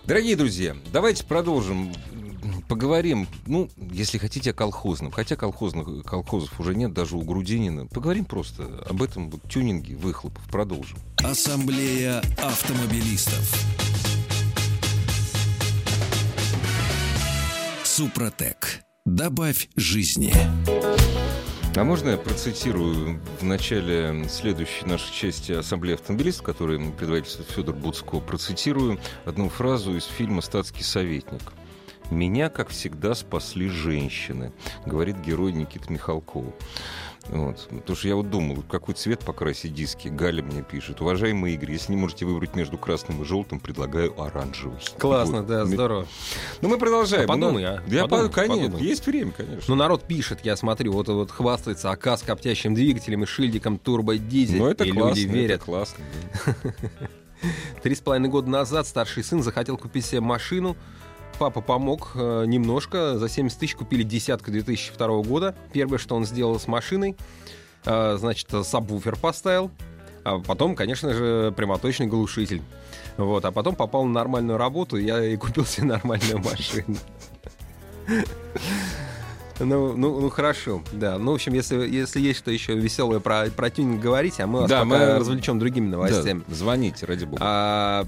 [0.05, 1.93] Дорогие друзья, давайте продолжим.
[2.69, 5.13] Поговорим, ну, если хотите, о колхозном.
[5.13, 7.87] Хотя колхозных, колхозов уже нет, даже у Грудинина.
[7.87, 10.43] Поговорим просто об этом вот, тюнинге выхлопов.
[10.51, 10.99] Продолжим.
[11.19, 13.55] Ассамблея автомобилистов.
[17.85, 18.83] Супротек.
[19.05, 20.35] Добавь жизни.
[21.77, 28.19] А можно я процитирую в начале следующей нашей части Ассамблеи автомобилистов, который предводительствует Федор Буцко,
[28.19, 31.43] процитирую одну фразу из фильма «Статский советник».
[32.11, 34.53] «Меня, как всегда, спасли женщины»,
[34.85, 36.45] говорит герой Никита Михалков.
[37.29, 37.67] Вот.
[37.69, 40.07] Потому что я вот думал, какой цвет покрасить диски.
[40.07, 41.01] Галя мне пишет.
[41.01, 44.79] Уважаемый Игорь, если не можете выбрать между красным и желтым, предлагаю оранжевый.
[44.97, 45.47] Классно, Вот.
[45.49, 46.07] да, здорово.
[46.61, 47.25] Ну, мы продолжаем.
[47.25, 47.83] А подумай, Ну, а?
[47.89, 48.87] Я Подумай, по- конечно, подумай.
[48.87, 49.65] есть время, конечно.
[49.67, 54.59] Ну, народ пишет, я смотрю, вот, вот хвастается АК с коптящим двигателем и шильдиком турбодизель.
[54.59, 55.57] Ну, это и классно, люди верят.
[55.57, 56.05] это классно.
[56.45, 56.55] да.
[57.83, 60.77] Три с половиной года назад старший сын захотел купить себе машину.
[61.39, 63.19] Папа помог э, немножко.
[63.19, 65.55] За 70 тысяч купили десятку 2002 года.
[65.73, 67.15] Первое, что он сделал с машиной,
[67.85, 69.71] э, значит, сабвуфер поставил.
[70.25, 72.63] А потом, конечно же, прямоточный глушитель.
[73.17, 76.97] Вот, а потом попал на нормальную работу, я и купил себе нормальную машину.
[79.59, 81.17] Ну, ну, ну хорошо, да.
[81.19, 84.61] Ну, в общем, если, если есть что еще веселое про, про тюнинг говорить, а мы
[84.61, 86.43] вас Да, пока мы- развлечем другими новостями.
[86.47, 87.39] Да, звоните, ради бога.
[87.43, 88.07] А,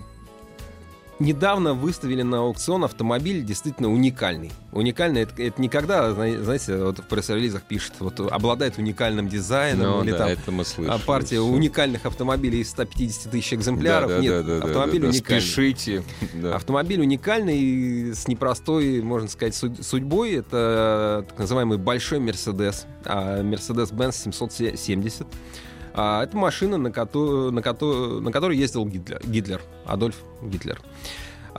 [1.19, 4.53] недавно выставили на аукцион автомобиль действительно уникальный.
[4.73, 10.03] Уникальный это, это никогда, зна- знаете, вот в пресс-релизах пишет, вот обладает уникальным дизайном Ну,
[10.05, 10.95] или да, там это мы слышали.
[10.95, 11.47] а, партия всё.
[11.47, 14.09] уникальных автомобилей из 150 тысяч экземпляров.
[14.11, 15.13] Да, да, Нет, да, да, автомобиль да, да.
[15.13, 15.41] уникальный.
[15.43, 16.03] Спешите.
[16.35, 16.55] Да.
[16.57, 20.35] Автомобиль уникальный с непростой, можно сказать, суд- судьбой.
[20.35, 25.27] Это так называемый большой Мерседес, а, Mercedes-Benz 770.
[26.01, 30.81] А, Это машина, на, кото- на, кото- на которой ездил Гитлер, Гитлер Адольф Гитлер.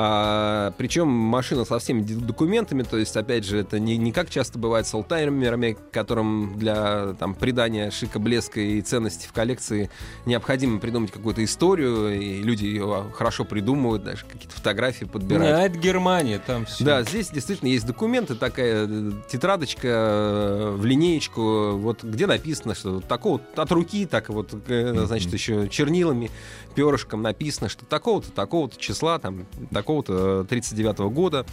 [0.01, 4.57] А, причем машина со всеми документами, то есть, опять же, это не, не как часто
[4.57, 9.89] бывает с олдтаймерами, которым для там, придания шика, блеска и ценности в коллекции
[10.25, 15.57] необходимо придумать какую-то историю, и люди ее хорошо придумывают, даже какие-то фотографии подбирают.
[15.57, 16.85] Да, это Германия, там все.
[16.85, 23.01] Да, здесь действительно есть документы, такая э, тетрадочка э, в линеечку, вот где написано, что
[23.01, 26.31] такого от руки, так вот, э, значит, еще чернилами,
[26.73, 29.45] перышком написано, что такого-то, такого-то числа, там,
[29.89, 31.45] такого-то 39 года,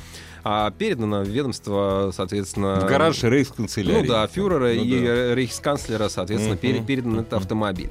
[0.45, 2.81] а передано в ведомство, соответственно...
[2.81, 4.03] В гараж рейхсканцелярии.
[4.03, 5.07] Ну да, фюрера Ну и да.
[5.07, 7.91] э, рейхсканцлера, соответственно, пере- передан этот автомобиль.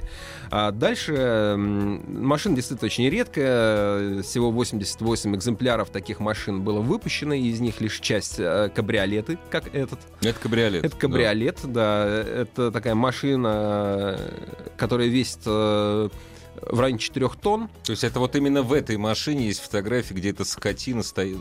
[0.50, 4.22] А дальше машина действительно очень редкая.
[4.22, 9.98] Всего 88 экземпляров таких машин было выпущено, из них лишь часть э, кабриолеты, как этот.
[10.22, 10.84] Это кабриолет.
[10.84, 12.06] Это кабриолет, да.
[12.06, 14.30] Это такая машина, э,
[14.78, 16.08] которая весит э,
[16.62, 17.68] в районе 4 тонн.
[17.84, 21.38] То есть это вот именно в этой машине есть фотографии, где эта скотина стоит,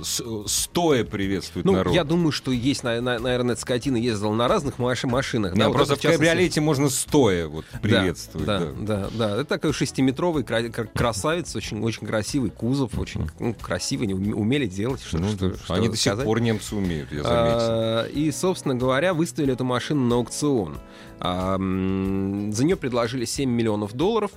[0.47, 1.93] стоя приветствует Ну, народ.
[1.93, 5.53] я думаю, что есть, на- на- наверное, эта скотина ездила на разных маш- машинах.
[5.55, 8.47] Да, вот просто это, в частности, кабриолете можно стоя вот Да, приветствовать.
[8.47, 8.71] Да, да.
[8.79, 14.07] да, да, Это такой шестиметровый кра- кра- красавец, очень, очень красивый кузов, очень ну, красивый,
[14.13, 15.01] умели делать.
[15.01, 15.55] Что, Ну, что- да.
[15.57, 17.57] что Они до сих пор немцы умеют, я заметил.
[17.59, 20.77] А, И, собственно говоря, выставили эту машину на аукцион.
[21.19, 24.31] А, За нее предложили 7 миллионов долларов.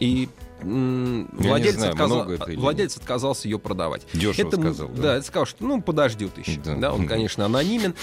[0.00, 0.28] И
[0.62, 4.06] владелец, знаю, отказал- это или владелец отказался ее продавать.
[4.12, 4.88] Дешево Это, сказал.
[4.88, 5.16] да.
[5.16, 6.60] это сказал, что ну подождет еще.
[6.60, 6.74] Да.
[6.76, 6.92] Да.
[6.92, 7.94] он, конечно, анонимен.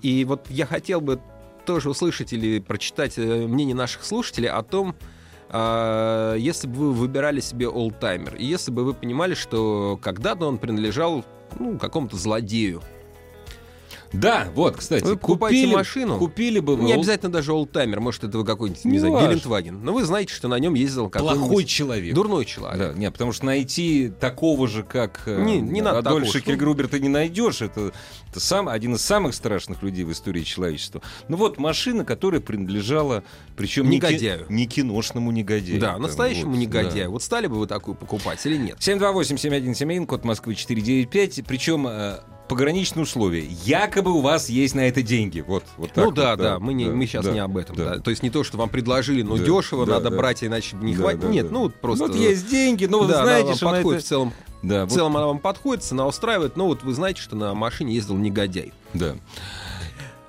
[0.00, 1.20] И вот я хотел бы
[1.66, 4.94] тоже услышать или прочитать э, мнение наших слушателей о том,
[5.50, 10.58] а, если бы вы выбирали себе олдтаймер, и если бы вы понимали, что когда-то он
[10.58, 11.24] принадлежал
[11.58, 12.82] ну, какому-то злодею.
[14.12, 18.38] Да, вот, кстати, Вы купили, машину, купили бы вы Не обязательно даже олдтаймер, может, это
[18.38, 19.20] вы какой-нибудь, не Не знаю.
[19.20, 19.84] Гелендваген.
[19.84, 22.14] Но вы знаете, что на нем ездил какой-нибудь плохой человек.
[22.14, 22.78] дурной человек.
[22.78, 27.00] Да, нет, потому что найти такого же, как э, Не- не надо Адольф Шекельгрубер, ты
[27.00, 27.60] не найдешь.
[27.60, 27.92] Это,
[28.30, 31.02] это сам, один из самых страшных людей в истории человечества.
[31.28, 33.22] Ну вот машина, которая принадлежала,
[33.56, 34.46] причем не, ки- Негодяю.
[34.48, 35.80] не киношному негодяю.
[35.80, 37.04] Да, Там, настоящему вот, негодяю.
[37.06, 37.10] да.
[37.10, 38.78] Вот стали бы вы такую покупать или нет?
[38.80, 41.44] 728-7171, код Москвы 495.
[41.46, 43.46] Причем э, пограничные условия.
[43.64, 45.40] Якобы у вас есть на это деньги.
[45.46, 47.56] Вот, вот так ну вот, да, да, мы, не, да, мы сейчас да, не об
[47.56, 47.76] этом.
[47.76, 47.96] да.
[47.96, 48.00] да.
[48.00, 50.16] То есть не то, что вам предложили, но Да, дешево, да, надо да.
[50.16, 51.20] брать, иначе не Да, хватит.
[51.20, 51.52] да, Нет, да.
[51.52, 52.06] ну вот просто...
[52.06, 54.06] Вот есть деньги, но вы да, знаете, что подходит это...
[54.06, 54.32] в целом.
[54.62, 57.54] Да, В вот- целом она вам подходит, цена устраивает, но вот вы знаете, что на
[57.54, 58.72] машине ездил негодяй.
[58.94, 59.14] Да.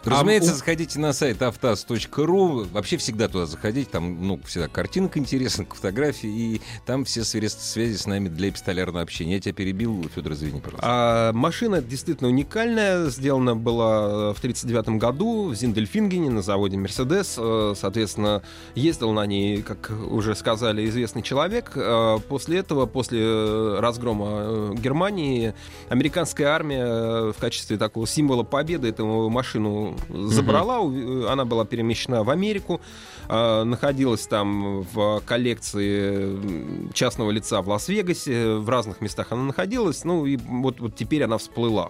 [0.10, 2.66] А Разумеется, у- заходите на сайт автаз.ру.
[2.72, 3.90] Вообще всегда туда заходите.
[3.92, 6.30] Там ну, всегда картинок интересных, фотографии.
[6.30, 9.36] И там все средства связи с нами для эпистолярного общения.
[9.36, 10.88] Я тебя перебил, Федор, извини, пожалуйста.
[10.88, 13.10] А машина действительно уникальная.
[13.10, 17.36] Сделана была в 1939 году в Зиндельфингене на заводе Мерседес.
[17.38, 18.42] Э, Соответственно,
[18.76, 21.72] ездил на ней, как уже сказали, известный человек.
[21.76, 25.54] Э, После этого, после э, разгрома э, Германии,
[25.90, 30.80] американская армия э, в качестве такого символа победы эту машину забрала.
[30.80, 32.80] У- Она была перемещена в Америку.
[33.28, 38.56] э, Находилась там в коллекции частного лица в Лас-Вегасе.
[38.56, 40.04] В разных местах она находилась.
[40.04, 41.90] Ну и вот, вот теперь она всплыла.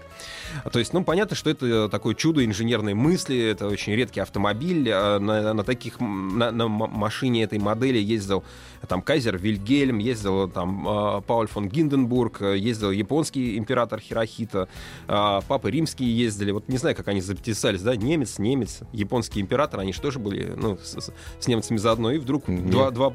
[0.72, 4.90] То есть, ну, понятно, что это такое чудо инженерной мысли, это очень редкий автомобиль.
[4.92, 8.44] А На, на таких, на, на машине этой модели ездил
[8.88, 14.68] там Кайзер Вильгельм, ездил там а, Пауль фон Гинденбург, ездил японский император Хирохита,
[15.08, 16.52] а, папы римские ездили.
[16.52, 20.54] Вот не знаю, как они записались, да, немец, немец, японский император, они же тоже были,
[20.56, 22.70] ну, с, с- немцами заодно, и вдруг Нет.
[22.70, 23.14] два, два,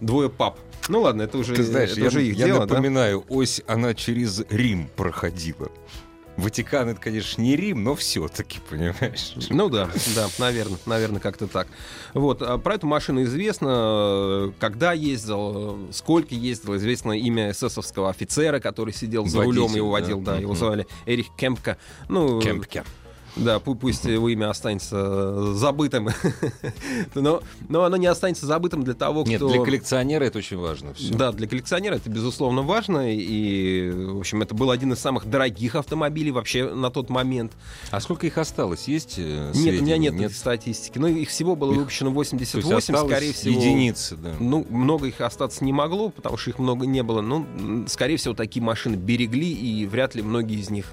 [0.00, 0.58] двое пап.
[0.88, 2.74] Ну ладно, это уже, Ты знаешь, это я, уже их я дело, да?
[2.74, 5.70] напоминаю, ось, она через Рим проходила.
[6.36, 9.34] Ватикан это, конечно, не Рим, но все-таки, понимаешь?
[9.50, 11.66] Ну да, да, наверное, наверное, как-то так.
[12.14, 18.94] Вот, а про эту машину известно, когда ездил, сколько ездил, известно имя эсэсовского офицера, который
[18.94, 20.32] сидел за Водитель, рулем, его водил, да.
[20.34, 21.76] да, его звали Эрих Кемпка.
[22.08, 22.84] Ну, Кемпке.
[23.36, 26.08] Да, пу- пусть его имя останется э, забытым,
[27.14, 29.30] но, но оно не останется забытым для того, кто...
[29.30, 30.94] Нет, для коллекционера это очень важно.
[30.94, 31.14] всё.
[31.14, 35.74] Да, для коллекционера это безусловно важно, и, в общем, это был один из самых дорогих
[35.74, 37.52] автомобилей вообще на тот момент.
[37.90, 38.88] А сколько их осталось?
[38.88, 39.98] Есть э, Нет, у меня сведения?
[40.10, 40.98] нет, этой статистики.
[40.98, 43.60] Ну, их всего было Их- выпущено То есть 88, осталось скорее всего.
[43.60, 44.34] единицы, да.
[44.38, 47.20] Ну, много их остаться не могло, потому что их много не было.
[47.20, 47.46] Ну,
[47.88, 50.86] скорее всего, такие машины берегли, и вряд ли многие из них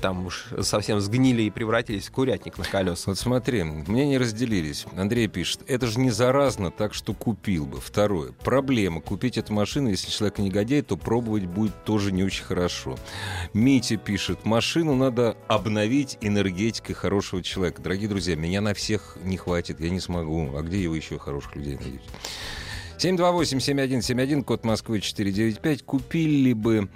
[0.00, 3.06] там уж совсем сгнили и превратились в курятник на колесах.
[3.08, 4.86] Вот смотри, мнения разделились.
[4.96, 7.80] Андрей пишет, это же не заразно, так что купил бы.
[7.80, 9.00] Второе, проблема.
[9.00, 12.96] Купить эту машину, если человек негодяй, то пробовать будет тоже не очень хорошо.
[13.52, 17.82] Митя пишет, машину надо обновить энергетикой хорошего человека.
[17.82, 20.56] Дорогие друзья, меня на всех не хватит, я не смогу.
[20.56, 22.04] А где вы еще хороших людей найдете?
[22.98, 25.82] 728-7171, код Москвы 495.
[25.82, 26.88] Купили бы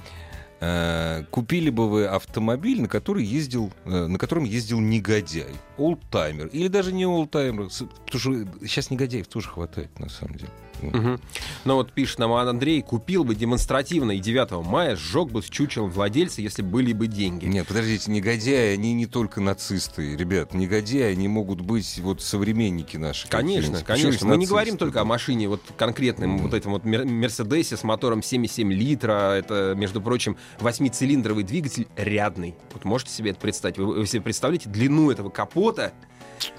[1.31, 6.93] купили бы вы автомобиль, на который ездил, э, на котором ездил негодяй, олдтаймер, или даже
[6.93, 10.51] не олдтаймер, потому что сейчас негодяев тоже хватает на самом деле.
[10.83, 11.21] Мгм.
[11.65, 15.91] Ну вот пишет нам Андрей, купил бы демонстративно и 9 мая сжег бы с чучелом
[15.91, 17.47] владельца, если были бы деньги.
[17.47, 23.29] Нет, подождите, негодяи, они не только нацисты, ребят, негодяи, они могут быть вот современники наши.
[23.29, 23.73] Конечно.
[23.73, 24.27] Почему конечно.
[24.29, 26.43] Мы не говорим только о машине, вот конкретном Мгм.
[26.43, 29.33] вот этом вот Мер- Мерседесе с мотором 7,7 литра.
[29.37, 32.55] Это, между прочим, восьмицилиндровый двигатель рядный.
[32.73, 33.79] Вот можете себе это представить?
[33.79, 35.93] Вы, вы себе представляете длину этого капота,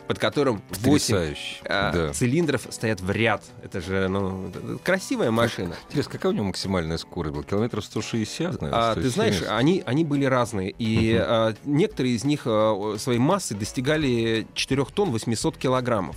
[0.08, 2.14] под которым 8 Потрясающе, а, да.
[2.14, 3.44] цилиндров стоят в ряд.
[3.64, 4.52] Это же, ну,
[4.84, 5.74] красивая машина.
[5.88, 7.44] Интересно, какая у него максимальная скорость была?
[7.44, 8.92] Километров 160, наверное?
[8.92, 9.58] А, ты знаешь, 170?
[9.60, 10.72] они, они были разные.
[10.78, 11.24] И Мгм.
[11.28, 16.16] а, некоторые из них а, своей массой достигали 4 тонн 800 килограммов.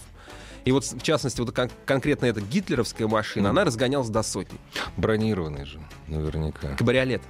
[0.64, 3.58] И вот, в частности, вот кон- конкретно эта гитлеровская машина, Мгм.
[3.58, 4.58] она разгонялась до сотни.
[4.96, 5.78] Бронированный же,
[6.08, 6.74] наверняка.
[6.76, 7.22] Кабриолет.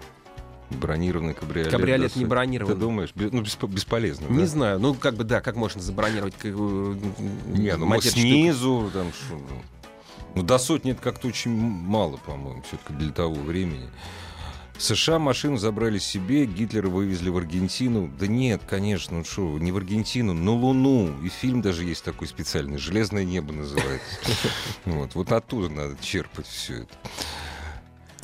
[0.71, 1.71] Бронированный кабриолет.
[1.71, 2.75] Кабриолет да, не бронированный.
[2.75, 3.11] Ты думаешь?
[3.15, 4.47] Ну, бесп- бесполезно, Не да?
[4.47, 8.21] знаю, ну как бы да, как можно забронировать как, Не, ну матерь штук?
[8.23, 9.39] снизу, там что,
[10.35, 10.43] ну.
[10.43, 13.89] До сотни это как-то очень мало, по-моему, все-таки для того времени.
[14.77, 18.11] В США машину забрали себе, Гитлера вывезли в Аргентину.
[18.19, 21.15] Да нет, конечно, ну что, не в Аргентину, на Луну.
[21.23, 24.19] И фильм даже есть такой специальный, «Железное небо» называется.
[24.85, 26.95] Вот, вот оттуда надо черпать все это.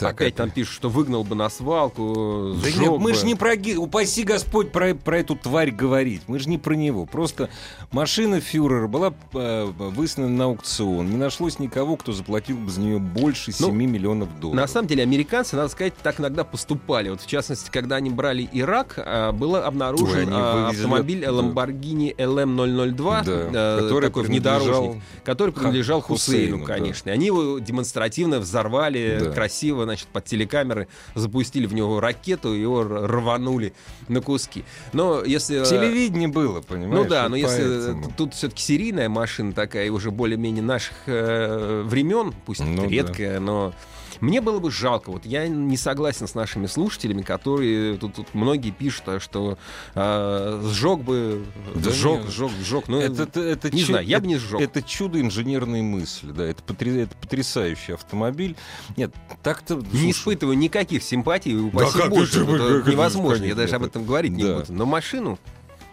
[0.01, 0.35] Так, Опять опять.
[0.37, 3.55] там пишут, что выгнал бы на свалку, Да нет, мы же не про...
[3.77, 6.23] Упаси Господь про, про эту тварь говорить.
[6.27, 7.07] Мы же не про него.
[7.07, 7.51] Просто
[7.93, 11.11] машина фюрера была э, выставлена на аукцион.
[11.11, 14.61] Не нашлось никого, кто заплатил бы за нее больше 7 Ну, миллионов долларов.
[14.63, 17.11] На самом деле американцы, надо сказать, так иногда поступали.
[17.11, 21.29] Вот в частности, когда они брали Ирак, а, был обнаружен Ой, вывезли автомобиль да.
[21.31, 26.75] Lamborghini LM002, Да, э, который такой внедорожник, который принадлежал Хусейну, Хусейну, да.
[26.75, 27.11] конечно.
[27.11, 29.31] И Они его демонстративно взорвали Да.
[29.33, 33.73] красиво, значит, под телекамеры, запустили в него ракету, и его рванули
[34.09, 34.65] на куски.
[34.93, 35.61] Но если...
[35.63, 36.95] э, Телевидение было, понимаешь?
[37.05, 38.05] Ну да, но если поэтому.
[38.05, 42.89] т- тут все-таки серийная машина такая, уже более-менее наших э, времен, пусть Ну да.
[42.89, 43.73] редкая, но
[44.21, 45.11] мне было бы жалко.
[45.11, 49.59] Вот я не согласен с нашими слушателями, которые тут, тут многие пишут, а, что
[49.95, 52.31] э, сжег бы, Да сжег, нет.
[52.31, 52.89] сжег, сжег.
[52.89, 54.61] Ну, это, это, это не чу- знаю, я бы это- не сжег.
[54.61, 58.57] Это чудо инженерной мысли, да, это, потри- это потрясающий автомобиль.
[58.97, 59.75] Нет, так-то...
[59.77, 63.57] не слушай, испытываю никаких симпатий, упаси как боже, ты как это это, невозможно, я конечно,
[63.63, 64.59] даже об это- этом говорить не да.
[64.61, 64.73] буду.
[64.73, 65.39] Но машину,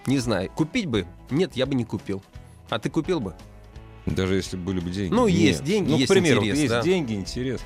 [0.05, 2.21] не знаю, купить бы, нет, я бы не купил.
[2.69, 3.33] А ты купил бы?
[4.05, 5.13] Даже если были бы деньги.
[5.13, 5.37] Ну, Нет.
[5.37, 6.81] есть деньги, ну, есть к примеру, интерес, есть да.
[6.81, 7.59] деньги, интерес.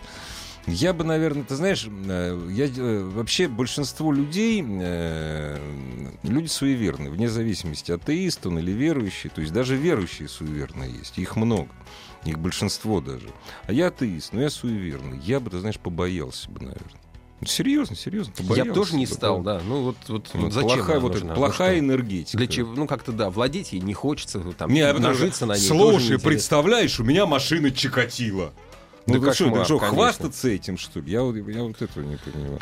[0.68, 5.58] Я бы, наверное, ты знаешь, э, я, э, вообще большинство людей, э,
[6.24, 11.36] люди суеверные, вне зависимости, атеист он или верующий, то есть даже верующие суеверные есть, их
[11.36, 11.70] много,
[12.26, 13.30] их большинство даже.
[13.66, 17.02] А я атеист, но я суеверный, я бы, ты знаешь, побоялся бы, наверное.
[17.42, 19.62] Ну, серьезно, серьезно, Я бы тоже не стал, да.
[19.66, 21.30] Ну вот, вот, Вот вот зачем плохая, вот нужна?
[21.30, 21.80] Ну плохая что?
[21.80, 22.38] энергетика.
[22.38, 22.76] Для чего?
[22.76, 25.68] Ну как-то да, владеть ей не хочется, там Не, а нажиться на ней.
[25.68, 28.54] Слушай, представляешь, у меня машина Чикатила.
[29.08, 31.12] Ну, ты что, ты что, хвастаться этим, что ли?
[31.12, 32.60] Я, вот- я вот этого не понимаю.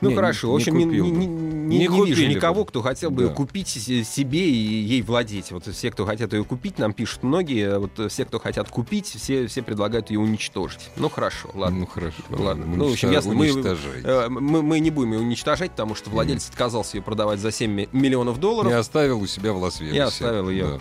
[0.00, 2.64] Ну Не, хорошо, не- в общем, не, купил не- не- не- не купили вижу никого,
[2.64, 3.34] кто хотел бы Да.
[3.34, 5.50] купить се- себе и ей владеть.
[5.50, 7.78] Вот все, кто хотят ее купить, нам пишут многие.
[7.78, 10.90] Вот все, кто хотят купить, все, все предлагают ее уничтожить.
[10.96, 11.80] Ну хорошо, ладно.
[11.80, 12.22] Ну хорошо.
[12.30, 12.64] Ладно.
[12.66, 13.48] Ну, в общем, ясно, мы-.
[14.04, 17.70] Э, Мы, мы не будем ее уничтожать, потому что владелец отказался ее продавать за 7
[17.72, 18.70] ми- миллионов долларов.
[18.70, 19.96] Не оставил у себя в Лас-Вегасе.
[19.96, 20.64] Я оставил ее.
[20.64, 20.78] Да.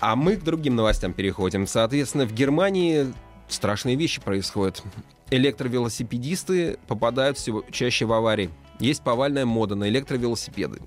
[0.00, 1.66] А мы к другим новостям переходим.
[1.66, 3.12] Соответственно, в Германии
[3.52, 4.82] страшные вещи происходят.
[5.30, 8.50] Электровелосипедисты попадают все чаще в аварии.
[8.78, 10.80] Есть повальная мода на электровелосипеды.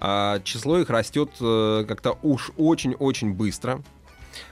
[0.00, 3.82] А число их растет э, как-то уж очень-очень быстро.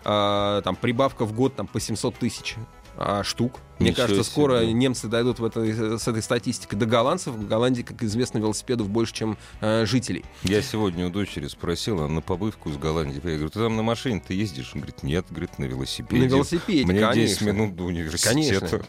[0.04, 2.56] А, там прибавка в год там, по 700 тысяч
[2.96, 3.60] а, штук.
[3.82, 4.72] Мне Ничего кажется, скоро себе.
[4.72, 7.34] немцы дойдут в этой, с этой статистикой до голландцев.
[7.34, 10.24] В Голландии, как известно, велосипедов больше, чем э, жителей.
[10.42, 13.20] Я сегодня у дочери спросил, она на побывку из Голландии.
[13.22, 14.72] Я говорю, ты там на машине ты ездишь?
[14.74, 16.22] Он говорит, нет, говорит, на велосипеде.
[16.22, 17.22] На велосипеде, Мне конечно.
[17.22, 18.32] 10 минут до университета.
[18.32, 18.82] Конечно.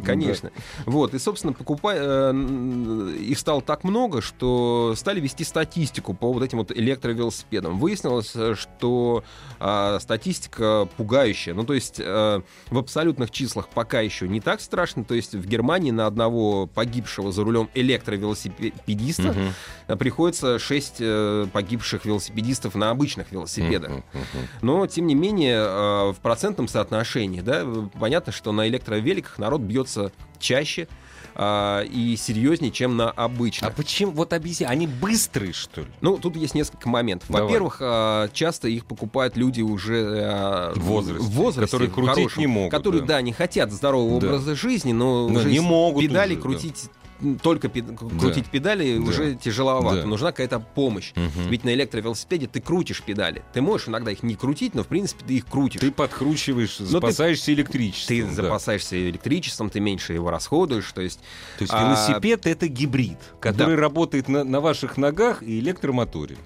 [0.04, 0.50] Конечно.
[0.86, 2.32] Вот, и, собственно, покупая...
[2.32, 7.78] э, Их стало так много, что стали вести статистику по вот этим вот электровелосипедам.
[7.78, 9.24] Выяснилось, э, что
[9.58, 11.54] а, статистика пугающая.
[11.54, 15.04] Ну, то есть э, в абсолютных числах пока еще не так страшно.
[15.04, 19.34] То есть в Германии на одного погибшего за рулем электровелосипедиста
[19.86, 21.02] э, приходится 6
[21.52, 23.90] погибших велосипедистов на обычных велосипедах.
[23.90, 24.48] Мгм, мгм.
[24.62, 27.66] Но, тем не менее, э, в процентном соотношении, да,
[27.98, 30.88] понятно, что на электровеликах народ бьется чаще
[31.34, 33.74] а, и серьезнее, чем на А обычных.
[33.74, 34.12] почему?
[34.12, 35.86] Вот объясни, они быстрые, что ли?
[36.00, 37.28] Ну, тут есть несколько моментов.
[37.30, 42.46] Во-первых, а, часто их покупают люди уже а, В возрасте, возрасте, которые крутить хорошем, не
[42.46, 43.06] могут, Которые, да.
[43.08, 43.22] да.
[43.22, 44.26] не хотят здорового Да.
[44.28, 46.42] образа жизни, но, Но уже не могут педали уже, да.
[46.42, 46.90] крутить м,
[47.42, 49.02] только пед- крутить педали Да.
[49.08, 50.02] уже тяжеловато.
[50.02, 50.06] Да.
[50.06, 51.12] Нужна какая-то помощь.
[51.16, 51.48] Мгм.
[51.48, 53.42] Ведь на электровелосипеде ты крутишь педали.
[53.52, 55.80] Ты можешь иногда их не крутить, но в принципе ты их крутишь.
[55.80, 58.16] Ты подкручиваешь, ты- запасаешься электричеством.
[58.16, 58.32] ты да.
[58.32, 61.20] запасаешься электричеством, ты меньше его расходуешь, то есть
[61.58, 66.36] То есть А, велосипед это гибрид, который работает на, на ваших ногах и электромоторе.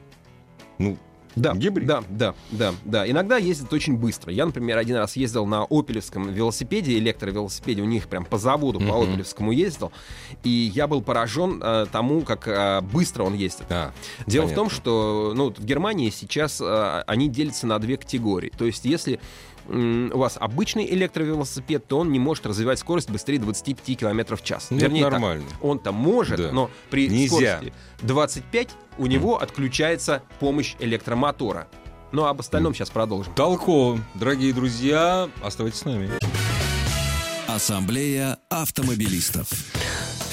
[0.79, 0.99] Ну,
[1.37, 1.87] да, Гибрид.
[1.87, 3.11] да, да, да, да.
[3.11, 4.33] Иногда ездят очень быстро.
[4.33, 8.85] Я, например, один раз ездил на опелевском велосипеде, электровелосипеде, у них прям по заводу по
[8.87, 9.03] Мгм.
[9.13, 9.93] опелевскому ездил,
[10.43, 13.67] и я был поражен э, тому, как э, быстро он ездит.
[13.71, 13.93] а,
[14.27, 14.53] Дело понятно.
[14.53, 18.53] в том, что ну, вот в Германии сейчас э, они делятся на две категории.
[18.57, 19.21] То есть, если
[19.69, 24.69] у вас обычный электровелосипед, то он не может развивать скорость быстрее 25 км в час.
[24.71, 25.45] Ну, Вернее, нормально.
[25.63, 26.53] он там может, Да.
[26.53, 27.57] но при Нельзя.
[27.59, 27.73] скорости
[28.03, 31.69] 25 у него отключается помощь электромотора.
[32.13, 33.35] Ну, а об остальном сейчас продолжим.
[33.35, 33.99] Толково.
[34.15, 36.11] Дорогие друзья, оставайтесь с нами.
[37.49, 39.49] Ассамблея автомобилистов.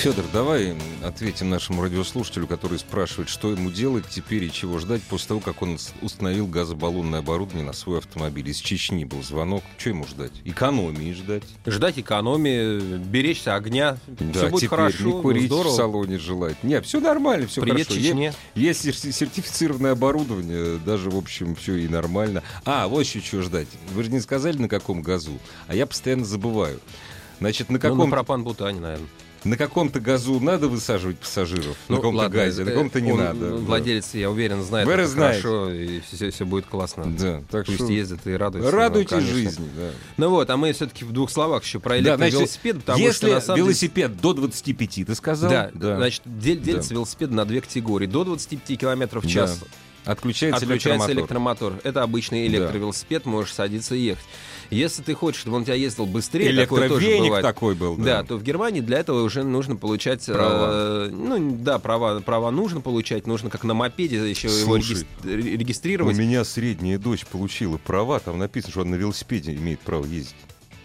[0.02, 5.28] Федор, давай ответим нашему радиослушателю, который спрашивает, что ему делать теперь и чего ждать после
[5.28, 8.50] того, как он установил газобаллонное оборудование на свой автомобиль.
[8.50, 9.64] Из Чечни был звонок.
[9.78, 10.32] Что ему ждать?
[10.44, 11.44] Экономии ждать.
[11.68, 14.00] Ждать экономии, беречься огня.
[14.08, 15.72] Да, все будет теперь хорошо, не курить здорово.
[15.72, 16.64] в салоне желать.
[16.64, 18.02] Нет, все нормально, все Привет, хорошо.
[18.04, 18.34] Чечне.
[18.56, 22.42] Есть сер- сертифицированное оборудование, даже, в общем, все и нормально.
[22.66, 23.68] А, вот еще чего ждать.
[23.94, 25.38] Вы же не сказали, на каком газу,
[25.68, 26.80] а я постоянно забываю.
[27.40, 29.08] Значит, на Ну, каком на пропан-бутане, наверное.
[29.43, 33.49] На каком-то газу надо высаживать пассажиров, на каком-то газе, на э, каком-то не он, надо.
[33.51, 33.56] да.
[33.56, 35.41] Владелец, я уверен, знает Вы это знаете.
[35.41, 35.99] хорошо, и
[36.32, 37.06] все, будет классно.
[37.17, 38.71] Да, так Пусть что ездят и радуются.
[38.71, 39.67] радуйтесь ну, жизни.
[39.75, 39.89] Да.
[40.17, 43.27] Ну вот, а мы все-таки в двух словах еще про Да, электровелосипед, потому Если что
[43.35, 45.50] на самом деле- велосипед до 25, ты сказал?
[45.50, 46.96] Да, значит, дел- делится Да.
[46.96, 48.08] велосипед на две категории.
[48.08, 49.48] До 25 километров в Да.
[50.06, 51.73] Отключается, отключается электромотор.
[51.73, 51.87] электромотор.
[51.89, 52.58] Это обычный Да.
[52.58, 54.23] электровелосипед, можешь садиться и ехать.
[54.71, 57.43] Если ты хочешь, чтобы он у тебя ездил быстрее, такое тоже Электровеник бывает.
[57.45, 57.97] такой был.
[57.97, 60.69] Да, то в Германии для этого уже нужно получать Права.
[61.08, 65.06] э, ну да, права, права нужно получать, нужно как на мопеде еще его Слушай, регис-
[65.23, 65.27] У
[65.58, 70.35] регистрировать меня средняя дочь получила права, там написано, что она на велосипеде имеет право ездить.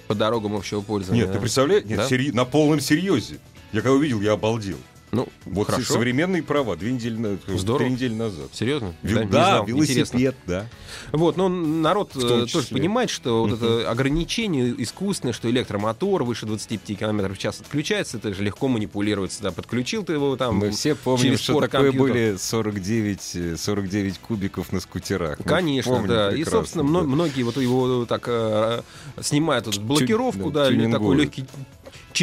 [0.08, 1.24] по дорогам общего пользования.
[1.24, 1.84] Нет, ты представляешь?
[1.84, 2.08] Нет, Да?
[2.08, 3.38] сери- на полном серьезе.
[3.72, 4.76] Я когда увидел, я обалдел.
[5.12, 5.94] Ну, Вот хорошо.
[5.94, 7.84] современные права две недели, на- Здорово.
[7.84, 8.48] три недели назад.
[8.52, 8.92] Серьезно?
[9.02, 9.68] Вел- не Да, знал.
[9.68, 10.18] Интересно.
[10.18, 10.66] велосипед, да.
[11.12, 16.24] Вот, но народ В том э, тоже понимает, что вот это ограничение искусственное, что электромотор
[16.24, 19.42] выше 25 км в час отключается, это же легко манипулируется.
[19.42, 20.57] Да, подключил ты его там.
[20.57, 25.38] Мы все помним, что такое были 49, э, 49 кубиков на скутерах.
[25.44, 26.34] Конечно, помним да.
[26.34, 26.90] И, собственно, да.
[26.90, 28.82] мно- многие вот его так э,
[29.20, 31.48] снимают вот блокировку, да, да, или такой тюнингуют.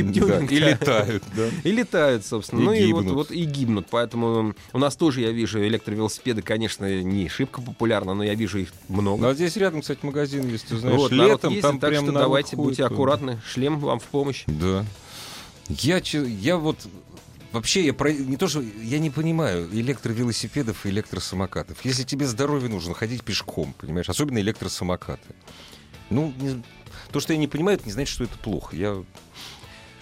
[0.02, 0.40] Легкий Да.
[0.40, 1.50] И летают, да.
[1.64, 2.62] И летают, собственно.
[2.62, 3.16] И ну и вот, гибнут.
[3.16, 3.88] вот и гибнут.
[3.90, 8.70] Поэтому у нас тоже, я вижу, электровелосипеды, конечно, не шибко популярны, но я вижу их
[8.88, 9.22] много.
[9.22, 12.06] Ну, а здесь рядом, кстати, магазин, если ты знаешь, вот, летом ездит, там так прям
[12.06, 13.40] что давайте ходит, будьте аккуратны.
[13.46, 14.44] Шлем вам в помощь.
[14.48, 14.86] Да.
[15.70, 16.78] Я, я вот
[17.54, 21.84] вообще я про, не то что я не понимаю электровелосипедов и электросамокатов.
[21.86, 25.36] Если тебе здоровье нужно, ходить пешком, понимаешь, особенно электросамокаты.
[26.10, 26.64] Ну, не-
[27.12, 28.76] то, что я не понимаю, это не значит, что это плохо.
[28.76, 29.04] Я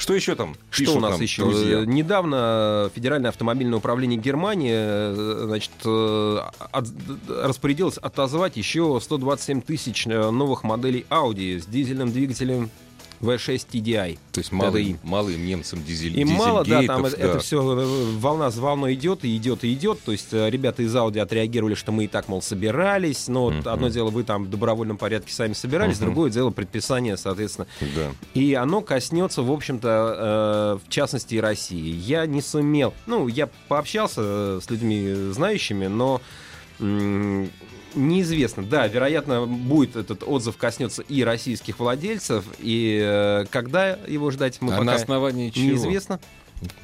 [0.02, 0.56] что еще там?
[0.72, 1.43] Что пишут у нас еще?
[1.43, 1.80] друзья?
[1.82, 6.39] Э, Недавно Федеральное автомобильное управление Германии э, значит, э,
[6.72, 6.88] от-
[7.30, 12.70] распорядилось отозвать еще 127 тысяч новых моделей Audi с дизельным двигателем
[13.22, 14.17] V6 TDI.
[14.32, 14.97] То есть малым, TDI.
[15.03, 17.61] малым немцам дизель, И мало, да, там дизельгейтов, это, все
[18.19, 20.01] волна за волной идет и идет и идет.
[20.03, 23.28] То есть э, ребята из Audi отреагировали, что мы и так, мол, собирались.
[23.28, 23.67] Но Мгм.
[23.67, 26.05] одно дело, вы там в добровольном порядке сами собирались, Мгм.
[26.07, 27.67] другое дело предписание, соответственно.
[27.95, 28.11] Да.
[28.34, 31.93] И оно коснется, в общем-то, э, в частности, и России.
[31.95, 36.22] Я не сумел, ну, я пообщался э, с людьми знающими, но
[37.95, 38.63] неизвестно.
[38.63, 44.73] Да, вероятно, будет этот отзыв коснется и российских владельцев, и э, когда его ждать, мы
[44.73, 45.65] а пока на основании чего?
[45.65, 46.19] неизвестно.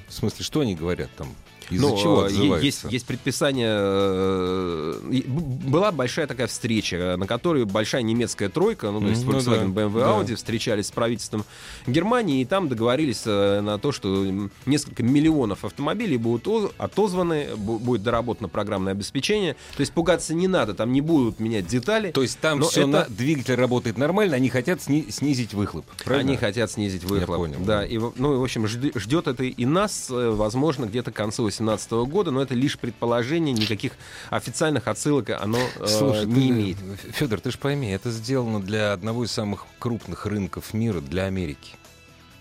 [0.07, 1.29] В смысле, что они говорят там?
[1.69, 2.65] Из-за Ну, чего э, отзываются?
[2.65, 3.67] есть, есть предписание.
[3.71, 9.73] э, Была большая такая встреча, на которой большая немецкая тройка, ну, то есть ну Volkswagen,
[9.73, 10.05] да, BMW, да.
[10.11, 11.43] Audi, встречались с правительством
[11.85, 14.25] Германии, и там договорились э, на то, что
[14.65, 19.55] несколько миллионов автомобилей будут отозваны, бу- будет доработано программное обеспечение.
[19.75, 22.11] То есть пугаться не надо, там не будут менять детали.
[22.11, 25.85] То есть там все это- двигатель работает нормально, они хотят сни- снизить выхлоп.
[26.03, 26.29] Правильно?
[26.31, 27.37] Они хотят снизить выхлоп.
[27.37, 27.57] понял.
[27.59, 31.49] Да, и, ну, в общем, жд- ждет это и нас, э, возможно, где-то к концу
[31.57, 33.93] 2018 года, но это лишь предположение, никаких
[34.29, 36.77] официальных отсылок оно э, Слушай, не имеет.
[37.11, 41.75] Федор, ты же пойми, это сделано для одного из самых крупных рынков мира, для Америки.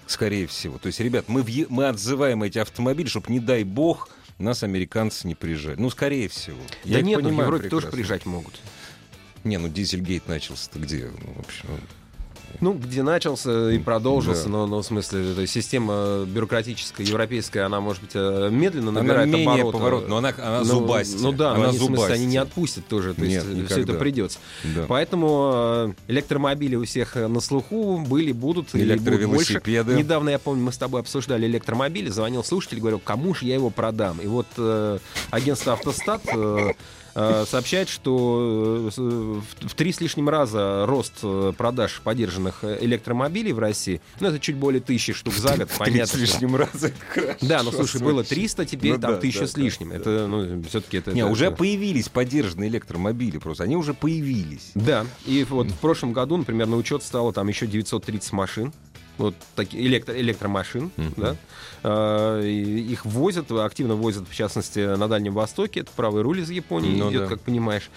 [0.07, 0.79] Скорее всего.
[0.79, 4.09] То есть, ребят, мы, въе- мы отзываем эти автомобили, чтобы, не дай бог,
[4.39, 5.77] нас американцы не приезжали.
[5.79, 6.59] Ну, скорее всего.
[6.85, 7.91] Да Я нет, ну, в понимаю Европе тоже прекрасно.
[7.97, 8.61] приезжать могут.
[9.45, 11.11] Не, ну Дизельгейт начался-то где?
[11.11, 11.69] Ну, в общем,
[12.61, 14.51] Ну, где начался и продолжился, Да.
[14.51, 19.03] но, но в смысле, то есть система бюрократическая, европейская, она, может быть, э, медленно она
[19.03, 19.73] набирает менее обороты.
[19.73, 21.21] поворот, но она, она Ну, зубастая.
[21.23, 23.83] Ну да, но она они, в смысле, они не отпустят тоже, то Нет, есть все
[23.83, 24.39] это придется.
[24.65, 24.85] Да.
[24.89, 29.63] Поэтому э, электромобили у всех э, на слуху были, будут и будут больше.
[29.67, 33.71] Недавно, я помню, мы с тобой обсуждали электромобили, звонил слушатель, говорил, кому же я его
[33.71, 34.19] продам?
[34.21, 34.99] И вот э,
[35.31, 36.73] агентство «Автостат» э, э,
[37.47, 43.53] сообщает, что э, с- в три с лишним раза рост э, продаж поддержанных э, электромобилей
[43.53, 46.07] в России, ну, это чуть более тысячи штук за год, В 30 понятно.
[46.07, 48.29] с лишним раз это хорошо Да, ну слушай, было звучит.
[48.31, 49.93] 300, теперь Ну там тысяча с лишним.
[49.93, 51.13] Это, ну, все-таки это...
[51.13, 53.65] Не, уже появились поддержанные электромобили просто.
[53.65, 54.71] Они уже появились.
[54.75, 58.73] Да, и вот в прошлом году, например, на учет стало там еще 930 машин.
[59.19, 61.15] Вот такие электро- электромашин, Мгм.
[61.17, 62.41] да.
[62.43, 65.81] И их возят, активно возят, в частности, на Дальнем Востоке.
[65.81, 67.29] Это правый руль из Японии Ну идет, да.
[67.29, 67.91] как понимаешь.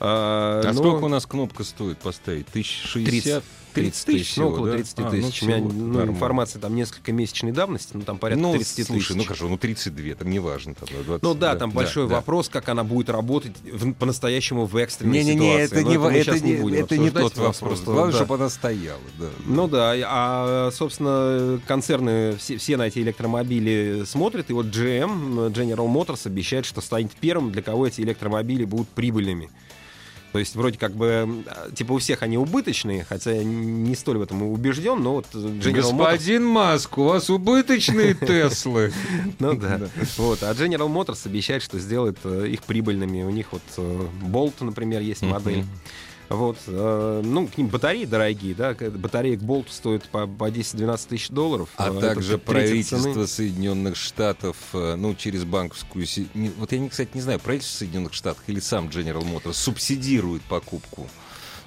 [0.00, 2.46] А, А но сколько у нас кнопка стоит поставить?
[2.48, 3.44] Тысяч 30, шестьдесят?
[3.80, 4.72] 30 тысяч, ну, около да?
[4.76, 5.42] 30 А, ну, тысяч.
[5.42, 6.10] У меня ну, нормально.
[6.12, 9.16] информация там несколько месячной давности, ну, там порядка ну, 30 слушай, тысяч.
[9.16, 10.74] ну хорошо, ну 32, там не важно.
[10.74, 12.16] Там, да, 20, Ну да, там большой да.
[12.16, 15.64] вопрос, как она будет работать в- по-настоящему в экстренной Не-не-не, ситуации.
[15.76, 17.56] это Но не, во- это не, будем это не обсуждать тот вопрос.
[17.58, 18.18] просто, Главное, да.
[18.18, 19.00] чтобы она стояла.
[19.18, 19.26] Да.
[19.46, 25.86] Ну да, а, собственно, концерны все, все на эти электромобили смотрят, и вот GM, General
[25.92, 29.50] Motors, обещает, что станет первым, для кого эти электромобили будут прибыльными.
[30.32, 34.18] То есть вроде как бы, э, типа у всех они убыточные, хотя я не столь
[34.18, 35.96] в этом убежден, но вот General Motors...
[35.96, 38.92] Господин Маск, у вас убыточные Теслы.
[39.38, 39.80] Ну да.
[40.16, 40.42] Вот.
[40.42, 43.22] А General Motors обещает, что сделает э, их прибыльными.
[43.22, 45.64] У них вот э, Bolt, например, есть модель.
[46.28, 51.08] Вот, э, ну, к ним батареи дорогие, да, батареи к болту стоят по, по 10-12
[51.08, 51.70] тысяч долларов.
[51.76, 53.26] А Это также правительство цены.
[53.26, 56.06] Соединенных Штатов, э, ну, через банковскую...
[56.58, 61.06] Вот я, кстати, не знаю, правительство Соединенных Штатов или сам General Motors субсидирует покупку.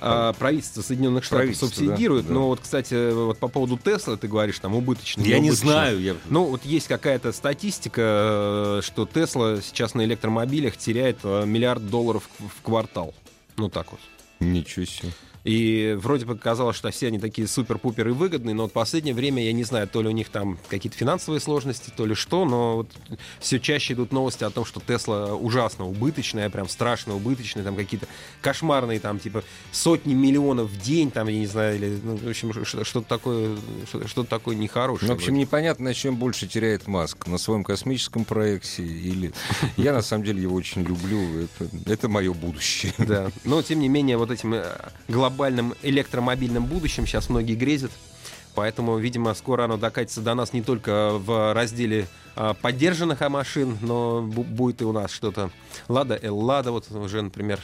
[0.04, 2.34] А, правительство Соединенных Штатов Правительство, субсидирует, да, да.
[2.34, 5.22] но вот, кстати, вот по поводу Тесла ты говоришь, там убыточно.
[5.22, 6.16] Я не знаю, я...
[6.30, 12.28] Ну, вот есть какая-то статистика, э, что Тесла сейчас на электромобилях теряет э, миллиард долларов
[12.40, 13.14] в квартал.
[13.58, 14.00] Ну, так вот.
[14.42, 15.12] Ничего себе.
[15.44, 19.44] И вроде бы казалось, что все они такие супер-пупер и выгодные, но вот последнее время,
[19.44, 22.78] я не знаю, то ли у них там какие-то финансовые сложности, то ли что, но
[22.78, 22.92] вот
[23.40, 28.08] все чаще идут новости о том, что Тесла ужасно убыточная, прям страшно убыточная, там какие-то
[28.42, 32.54] кошмарные, там, типа, сотни миллионов в день, там, я не знаю, или, ну, в общем,
[32.66, 33.56] что- что-то такое,
[33.88, 35.08] что- что-то такое нехорошее.
[35.10, 37.28] Ну, в общем, непонятно, на чем больше теряет Маск.
[37.28, 39.34] На своем космическом проекте или...
[39.78, 41.48] Я, на самом деле, его очень люблю.
[41.86, 42.94] Это, мое будущее.
[42.98, 43.32] Да.
[43.44, 44.66] Но, тем не менее, вот этим э,
[45.32, 47.92] глобальным электромобильным будущим сейчас многие грезят.
[48.54, 54.20] Поэтому, видимо, скоро оно докатится до нас не только в разделе а, поддержанных машин, но
[54.22, 55.52] бу- будет и у нас что-то.
[55.88, 57.62] Лада, Эл-Лада, вот уже, например,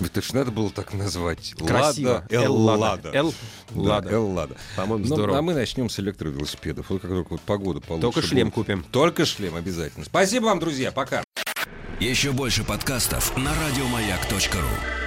[0.00, 1.54] Это ж надо было так назвать.
[1.56, 2.24] красиво.
[2.28, 3.10] Лада, Эл-Лада.
[3.12, 4.08] Эл-Лада.
[4.08, 4.56] Да, Эл-Лада.
[4.76, 5.38] По-моему, Ну, здорово.
[5.38, 6.90] а мы начнем с электровелосипедов.
[6.90, 8.54] Вот как только вот погода получше Только шлем будет.
[8.54, 8.84] купим.
[8.90, 10.04] Только шлем обязательно.
[10.04, 10.90] Спасибо вам, друзья.
[10.90, 11.22] Пока.
[12.00, 15.01] Еще больше подкастов на радиомаяк.ру.